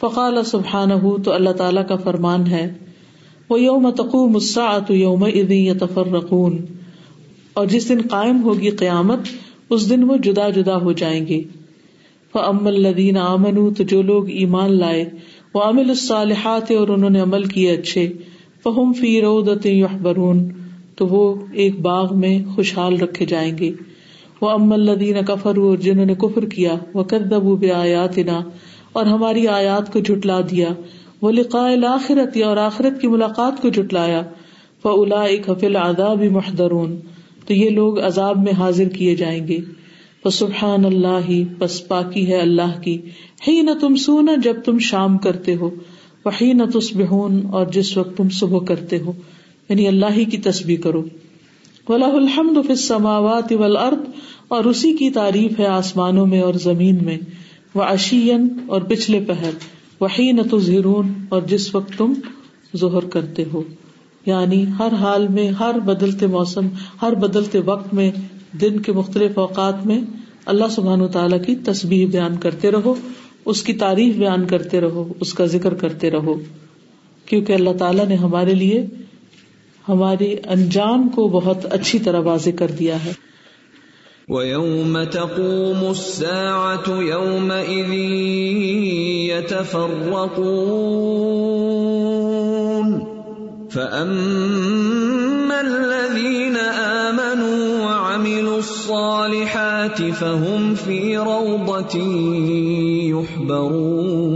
[0.00, 2.74] فقال سبحان ہو تو اللہ تعالیٰ کا فرمان ہے
[3.50, 6.56] وہ یوم تقوم الساعة یوم ادی یتفرقون
[7.52, 9.18] اور جس دن قائم ہوگی قیامت،
[9.70, 11.42] اس دن وہ جدا جدا ہو جائیں گے۔
[12.32, 15.04] فَأَمَّا الَّذِينَ آمَنُوا، تو جو لوگ ایمان لائے
[15.54, 18.12] وہ عمل الصالحات، اور انہوں نے عمل کیے اچھے
[18.64, 20.48] فہم فی روضت یحبرون
[20.96, 23.70] تو وہ ایک باغ میں خوشحال رکھے جائیں گے۔
[24.40, 28.40] وہ ام الدین کفر جنہوں نے کفر کیا وہ کدبو بے آیاتنا
[28.92, 30.68] اور ہماری آیات کو جھٹلا دیا۔
[31.22, 34.22] وہ لقاء الآخرت اور آخرت کی ملاقات کو جھٹلایا۔
[34.82, 36.96] فلا حفل آداب محدرون
[37.46, 39.58] تو یہ لوگ عذاب میں حاضر کیے جائیں گے۔
[40.32, 42.98] سبحان اللہ بس پاکی ہے اللہ کی۔
[43.48, 45.70] ہی نہ تم سونا جب تم شام کرتے ہو۔
[46.24, 49.12] وہی نہ تصبحون، اور جس وقت تم صبح کرتے ہو۔
[49.68, 51.02] یعنی اللہ ہی کی تسبیح کرو۔
[51.88, 53.98] ولاح الحمد فی السماوات والارض
[54.48, 57.18] اور اسی کی تعریف ہے آسمانوں میں اور زمین میں۔
[57.74, 59.50] وہ اشین اور پچھلے پہر۔
[60.00, 62.12] وہی نہ تظہرون، اور جس وقت تم
[62.76, 63.62] ظہر کرتے ہو۔
[64.26, 66.66] یعنی ہر حال میں، ہر بدلتے موسم،
[67.02, 68.10] ہر بدلتے وقت میں،
[68.60, 70.00] دن کے مختلف اوقات میں
[70.46, 72.94] اللہ سبحان و تعالیٰ کی تصبیح بیان کرتے رہو،
[73.44, 76.34] اس کی تعریف بیان کرتے رہو، اس کا ذکر کرتے رہو۔
[77.26, 78.86] کیونکہ اللہ تعالیٰ نے ہمارے لیے
[79.88, 83.12] ہمارے انجام کو بہت اچھی طرح واضح کر دیا ہے۔
[84.26, 87.92] وَيَوْمَ تَقُومُ السَّاعَةُ يَوْمَئِذٍ
[89.30, 90.46] يَتَفَرَّقُونَ
[93.70, 96.56] فَأَمَّا الَّذِينَ
[97.06, 101.96] آمَنُوا وَعَمِلُوا الصَّالِحَاتِ فَهُمْ فِي رَوْضَةٍ
[103.14, 104.35] يُحْبَرُونَ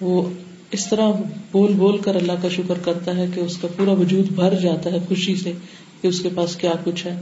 [0.00, 0.30] وہ
[0.70, 1.10] اس طرح
[1.52, 4.92] بول بول کر اللہ کا شکر کرتا ہے کہ اس کا پورا وجود بھر جاتا
[4.92, 5.52] ہے خوشی سے
[6.00, 7.20] کہ اس کے پاس کیا کچھ ہے۔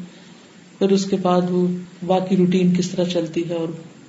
[0.78, 1.68] پھر اس کے بعد وہ
[2.06, 3.68] باقی روٹین کس طرح چلتی ہے اور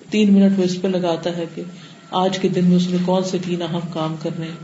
[0.09, 1.61] تین منٹ وہ اس پہ لگاتا ہے کہ
[2.11, 4.55] آج کے دن میں اس میں کون سے تین اہم کام کر رہے ہیں؟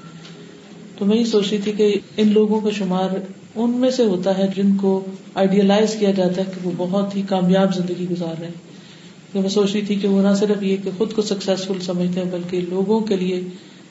[0.97, 3.09] تو میں یہ سوچ رہی تھی کہ ان لوگوں کا شمار
[3.55, 7.21] ان میں سے ہوتا ہے جن کو آئیڈیالائز کیا جاتا ہے کہ وہ بہت ہی
[7.29, 10.89] کامیاب زندگی گزار رہے ہیں۔ میں سوچ رہی تھی کہ وہ نہ صرف یہ کہ
[10.97, 13.41] خود کو سکسیزفل سمجھتے ہیں، بلکہ لوگوں کے لیے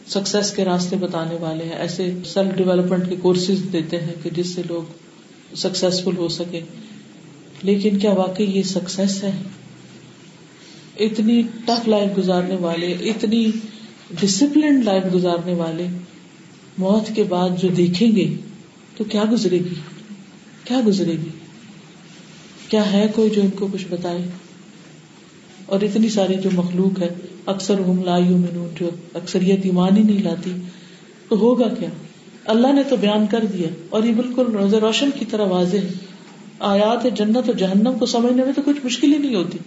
[0.06, 4.54] سکسیس کے راستے بتانے والے ہیں۔ ایسے سیلف ڈیولپمنٹ کے کورسز دیتے ہیں کہ جس
[4.54, 4.82] سے لوگ
[5.56, 6.60] سکسیسفل ہو سکے
[7.62, 9.30] لیکن کیا واقعی یہ سکسیس ہے؟
[10.98, 13.50] اتنی ٹف لائف گزارنے والے، اتنی
[14.20, 15.86] ڈسپلنڈ لائف گزارنے والے
[16.78, 18.34] موت کے بعد جو دیکھیں گے
[18.96, 19.74] تو کیا گزرے گی؟
[20.64, 21.28] کیا گزرے گی؟
[22.68, 24.28] کیا ہے کوئی جو ان کو کچھ بتائے؟
[25.66, 27.08] اور اتنی ساری جو مخلوق ہے،
[27.46, 28.18] اکثر ہم لا
[28.80, 30.52] جو اکثریت ایمان ہی نہیں لاتی،
[31.28, 31.88] تو ہوگا کیا؟
[32.44, 35.88] اللہ نے تو بیان کر دیا اور یہ بالکل روز روشن کی طرح واضح ہے۔
[36.60, 39.58] آیات جنت اور جہنم کو سمجھنے میں تو کچھ مشکل ہی نہیں ہوتی۔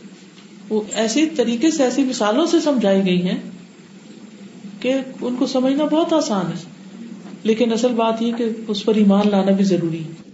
[0.70, 3.38] وہ ایسی طریقے سے ایسی مثالوں سے سمجھائی گئی ہیں
[4.80, 6.80] کہ ان کو سمجھنا بہت آسان ہے۔
[7.44, 10.30] لیکن اصل بات یہ کہ اس پر ایمان لانا بھی ضروری ہے۔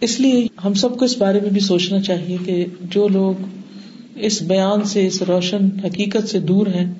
[0.00, 3.34] اس لیے ہم سب کو اس بارے میں بھی سوچنا چاہیے کہ جو لوگ
[4.16, 6.94] اس بیان سے، اس روشن حقیقت سے دور ہیں،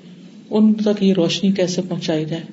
[0.49, 2.43] ان تک یہ روشنی کیسے پہنچائی جائے؟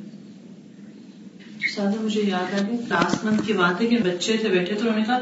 [1.75, 4.81] سادہ مجھے یاد آ گئی لاسٹ منتھ کی بات ہے کہ بچے سے بیٹھے تو
[4.81, 5.18] انہوں نے کہا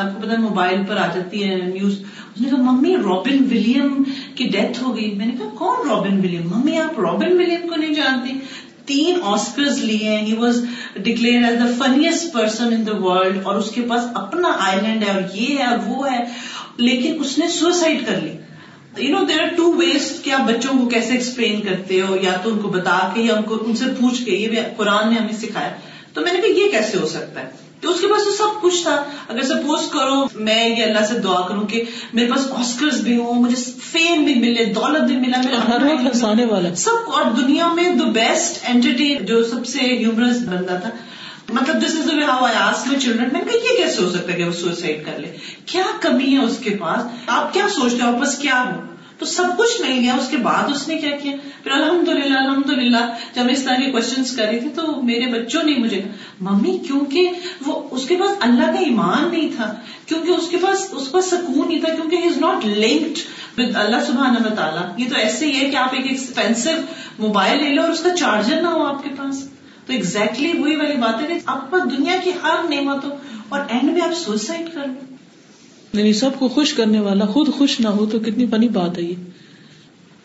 [0.00, 2.00] آپ کو پتا موبائل پر آ جاتی ہے نیوز
[2.34, 4.02] اس نے کہا، ممی رابن ولیم
[4.34, 7.76] کی ڈیتھ ہو گئی۔ میں نے کہا، کون رابن ولیم ممی، آپ رابن ولیم کو
[7.76, 8.38] نہیں جانتی
[8.84, 10.64] تین آسکرز لیے ہی was
[10.96, 15.02] declared as the finest person in the world اور اس کے پاس اپنا آئی لینڈ
[15.02, 16.24] ہے اور یہ ہے اور وہ ہے۔
[16.76, 18.32] لیکن اس نے سوسائڈ کر لی۔
[19.06, 22.32] You know there are two ways کہ آپ بچوں کو کیسے ایکسپلین کرتے ہو، یا
[22.42, 25.08] تو ان کو بتا کے یا ان کو ان سے پوچھ کے۔ یہ بھی قرآن
[25.08, 25.70] نے ہمیں سکھایا۔
[26.14, 27.50] تو میں نے کہا یہ کیسے ہو سکتا ہے؟
[27.80, 31.18] تو اس کے پاس تو سب کچھ تھا۔ اگر سپوز کرو میں یہ اللہ سے
[31.18, 35.40] دعا کروں کہ میرے پاس آسکرز بھی ہوں مجھے فیم بھی ملے دولت بھی ملا
[36.02, 40.90] ہنسانے والا سب اور دنیا میں دا بیسٹ اینٹرٹین جو سب سے ہیومرس بندہ تھا۔
[41.52, 44.38] مطلب دس از ہاؤ آئی آس میں چلڈرن میں کہ یہ کیسے ہو سکتا ہے
[44.38, 45.36] کہ وہ سوسائڈ کر لے؟
[45.66, 49.44] کیا کمی ہے اس کے پاس؟ آپ کیا سوچتے ہو؟ آپ کیا ہو؟ تو سب
[49.58, 53.12] کچھ نہیں لیا اس کے بعد اس نے کیا کیا؟ پھر الحمد للہ الحمد للہ
[53.34, 56.02] جب اس طرح کے کوشچنس کر رہی تھی تو میرے بچوں نے مجھے
[56.40, 57.28] ممی، کیونکہ
[57.66, 59.74] وہ اس کے پاس اللہ کا ایمان نہیں تھا،
[60.06, 63.18] کیونکہ اس کے پاس، اس کا سکون نہیں تھا، کیونکہ he is not linked
[63.58, 66.70] with اللہ سبحانہ تعالیٰ یہ تو ایسے ہی ہے کہ آپ ایک ایکسپینسو
[67.18, 69.48] موبائل لے لو اور اس کا چارجر نہ ہو آپ کے پاس۔
[69.86, 73.10] تو ایگزیکٹلی exactly وہی والی بات ہے کہ آپ دنیا کی ہر نعمت ہو
[73.48, 75.13] اور اینڈ میں آپ سوسائڈ کر لو
[75.98, 79.02] یعنی سب کو خوش کرنے والا خود خوش نہ ہو تو کتنی فنی بات ہے
[79.02, 79.14] یہ۔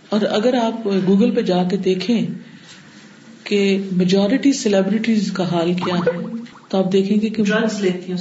[0.10, 2.28] اور اگر آپ گوگل پہ جا کے دیکھیں
[3.44, 6.20] کہ میجورٹی سیلیبریٹیز کا حال کیا ہے
[6.70, 8.18] تو آپ دیکھیں گے کہ ڈرگس لیتی ہوں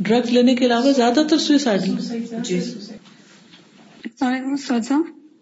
[0.00, 1.80] ڈرگس لینے کے علاوہ زیادہ تر سوئسائڈ
[2.44, 2.60] جی۔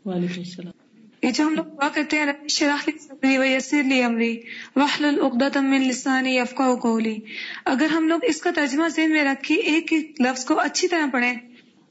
[0.06, 0.77] وعلیکم السلام۔
[1.22, 4.40] یہ جو ہم لوگ دعا کرتے ہیں، رب شرح لی صدری و یسر لی امری
[4.76, 7.16] وحلل عقدۃ من لسانی یفقهوا قولی۔
[7.64, 10.88] اگر ہم لوگ اس کا ترجمہ ذہن میں رکھ کے ایک ایک لفظ کو اچھی
[10.88, 11.34] طرح پڑھیں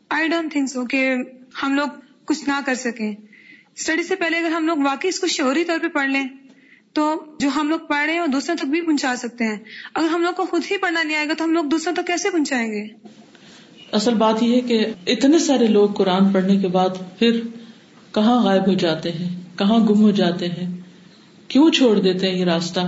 [0.09, 1.15] آئی ڈونٹ تھنک سو کہ
[1.63, 5.27] ہم لوگ کچھ نہ کر سکیں۔ اسٹڈی سے پہلے اگر ہم لوگ واقعی اس کو
[5.27, 6.23] شعوری طور پہ پڑھ لیں،
[6.93, 9.57] تو جو ہم لوگ پڑھ رہے ہیں، وہ دوسروں تک بھی پہنچا سکتے ہیں۔
[9.93, 12.07] اگر ہم لوگ کو خود ہی پڑھنا نہیں آئے گا، تو ہم لوگ دوسروں تک
[12.07, 12.83] کیسے پہنچائیں گے؟
[13.91, 17.39] اصل بات یہ ہے کہ اتنے سارے لوگ قرآن پڑھنے کے بعد پھر
[18.17, 20.77] کہاں غائب ہو جاتے ہیں؟ کہاں گم ہو جاتے ہیں؟
[21.47, 22.79] کیوں چھوڑ دیتے ہیں یہ راستہ؟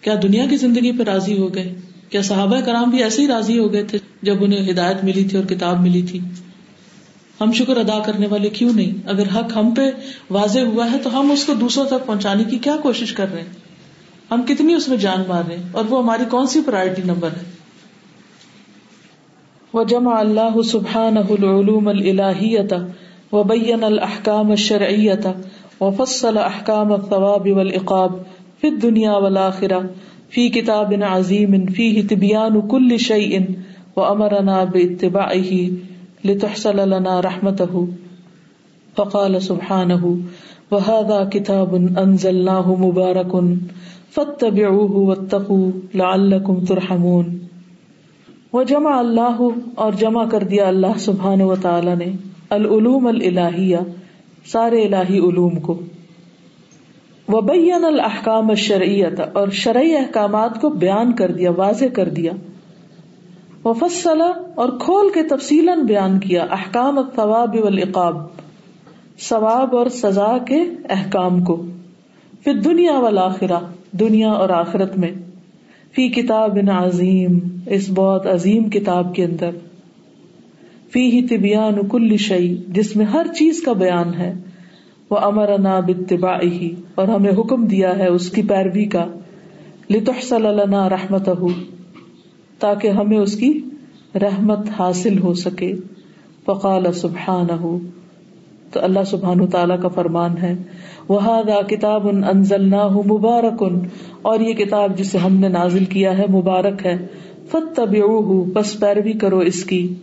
[0.00, 1.74] کیا دنیا کی زندگی پہ راضی ہو گئے؟
[2.10, 5.38] کیا صحابہ کرام بھی ایسے ہی راضی ہو گئے تھے جب انہیں ہدایت ملی تھی
[5.38, 6.18] اور کتاب ملی تھی؟
[7.40, 9.82] ہم شکر ادا کرنے والے کیوں نہیں؟ اگر حق ہم پہ
[10.30, 13.40] واضح ہوا ہے تو ہم اس کو دوسروں تک پہنچانے کی کیا کوشش کر رہے
[13.40, 13.48] ہیں؟
[14.30, 17.28] ہم کتنی اس میں جان مار رہے ہیں؟ اور وہ ہماری کون سی پرائرٹی نمبر
[17.28, 17.42] ہے؟
[19.72, 22.72] وہ جمع اللہ سبحان العلوم الہیت
[23.32, 25.34] وبين الأحكام الشرعية
[25.80, 28.22] وفصل أحكام الثواب والعقاب
[28.62, 29.84] في الدنيا والآخرة
[30.30, 33.44] في كتاب عظيم فيه تبيان كل شيء
[33.96, 35.68] وأمرنا باتباعه
[36.24, 37.84] لتحصل لنا رحمته.
[38.96, 40.16] فقال سبحانه،
[40.70, 43.34] وهذا كتاب أنزلناه مبارك
[44.14, 47.38] فاتبعوه واتقوا لعلكم ترحمون.
[48.52, 52.12] وجمع الله اور جمع کر دیا اللہ سبحانہ و تعالی نے۔
[52.50, 53.76] العلوم الہیہ
[54.46, 55.80] سارے الہی علوم کو۔
[57.28, 62.32] وبین الحکام الشرعیت اور شرعی احکامات کو بیان کر دیا، واضح کر دیا۔
[63.64, 64.20] وفصل،
[64.54, 68.16] اور کھول کے تفصیل بیان کیا، احکام الثواب والعقاب،
[69.18, 71.66] ثواب اور سزا کے احکام کو۔
[72.44, 73.58] پھر دنیا والآخرہ،
[73.92, 75.12] دنیا اور آخرت میں۔
[75.94, 79.50] فی کتاب عظیم، اس بہت عظیم کتاب کے اندر۔
[80.92, 84.34] فی ہی طبیان کل شعی جس میں ہر چیز کا بیان ہے۔
[85.10, 89.06] وہ امر بتبا ہی اور ہمیں حکم دیا ہے اس کی پیروی کا۔
[89.90, 91.48] لتحصل لنا رحمت ہو
[92.58, 93.60] تاکہ ہمیں اس کی
[94.14, 95.72] رحمت حاصل ہو سکے۔
[96.46, 97.78] فقال سبحان ہو
[98.72, 100.54] تو اللہ سبحان تعالیٰ کا فرمان ہے۔
[101.08, 101.20] وہ
[101.68, 103.78] کتاب ان انزل نہ ہوں مبارک ان
[104.22, 107.06] اور یہ کتاب جسے ہم نے نازل کیا ہے مبارک ہے۔
[107.48, 107.96] فتب
[108.52, 109.94] بس پیروی کرو اس کی۔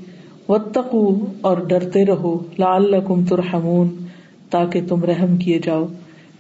[0.50, 2.93] وتقو اور ڈرتے رہو لال
[3.30, 3.88] ترحمون،
[4.50, 5.86] تاکہ تم رحم کیے جاؤ۔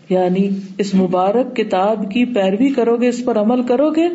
[0.09, 4.09] یعنی اس مبارک کتاب کی پیروی کرو گے اس پر عمل کرو گے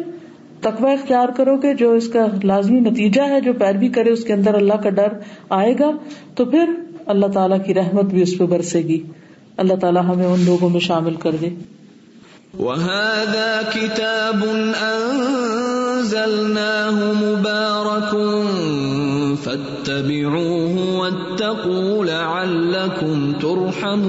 [0.61, 4.32] تقوی اختیار کرو گے جو اس کا لازمی نتیجہ ہے، جو پیروی کرے، اس کے
[4.32, 5.09] اندر اللہ کا ڈر
[5.51, 5.91] آئے گا،
[6.34, 6.70] تو پھر
[7.07, 9.03] اللہ تعالیٰ کی رحمت بھی اس پہ برسے گی۔
[9.57, 11.49] اللہ تعالیٰ ہمیں ان لوگوں میں شامل کر دے۔
[12.59, 14.49] وَهَذَا كِتَابٌ
[16.03, 18.18] أَنزَلْنَاهُ مُبَارَكٌ
[19.51, 24.01] فاتبعوه واتقوا لعلكم ترحمون.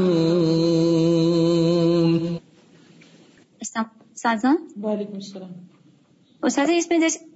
[4.83, 5.49] وعلیکم السلام.
[6.41, 7.30] اس میں جیسے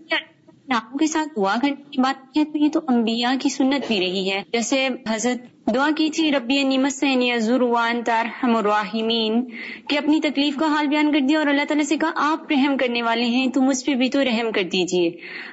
[0.70, 4.00] ناموں کے ساتھ دعا کرنے کی بات ہے تو یہ تو انبیاء کی سنت بھی
[4.00, 9.46] رہی ہے۔ جیسے حضرت دعا کی تھی، ربی نعمت سے ضروان تارحم الراحمین
[9.90, 12.78] کہ اپنی تکلیف کا حال بیان کر دیا اور اللہ تعالیٰ سے کہا، آپ رحم
[12.78, 15.12] کرنے والے ہیں تو مجھ پہ بھی تو رحم کر دیجیے۔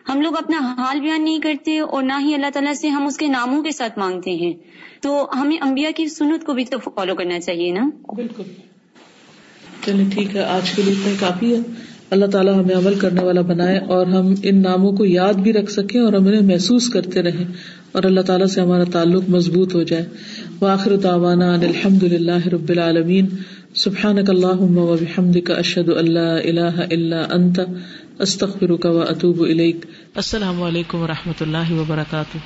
[0.08, 3.16] ہم لوگ اپنا حال بیان نہیں کرتے اور نہ ہی اللہ تعالیٰ سے ہم اس
[3.16, 4.52] کے ناموں کے ساتھ مانگتے ہیں۔
[5.00, 8.42] تو ہمیں انبیاء کی سنت کو بھی تو فالو کرنا چاہیے نا؟ بالکل۔
[9.84, 13.78] چلیے ٹھیک ہے، آج کے لیے کافی ہے۔ اللہ تعالیٰ ہمیں عمل کرنے والا بنائے
[13.78, 17.44] اور ہم ان ناموں کو یاد بھی رکھ سکیں اور ہم انہیں محسوس کرتے رہیں
[17.92, 20.04] اور اللہ تعالیٰ سے ہمارا تعلق مضبوط ہو جائے۔
[20.60, 23.26] وآخر دعوانا ان الحمد للہ رب العالمین۔
[23.74, 27.60] سبحانک اللہم و بحمدک اشہد اللہ الہ الا انت۔
[28.18, 29.76] استغفرک و اتوب الیک۔
[30.14, 32.38] السلام علیکم و رحمۃ اللہ وبرکاتہ۔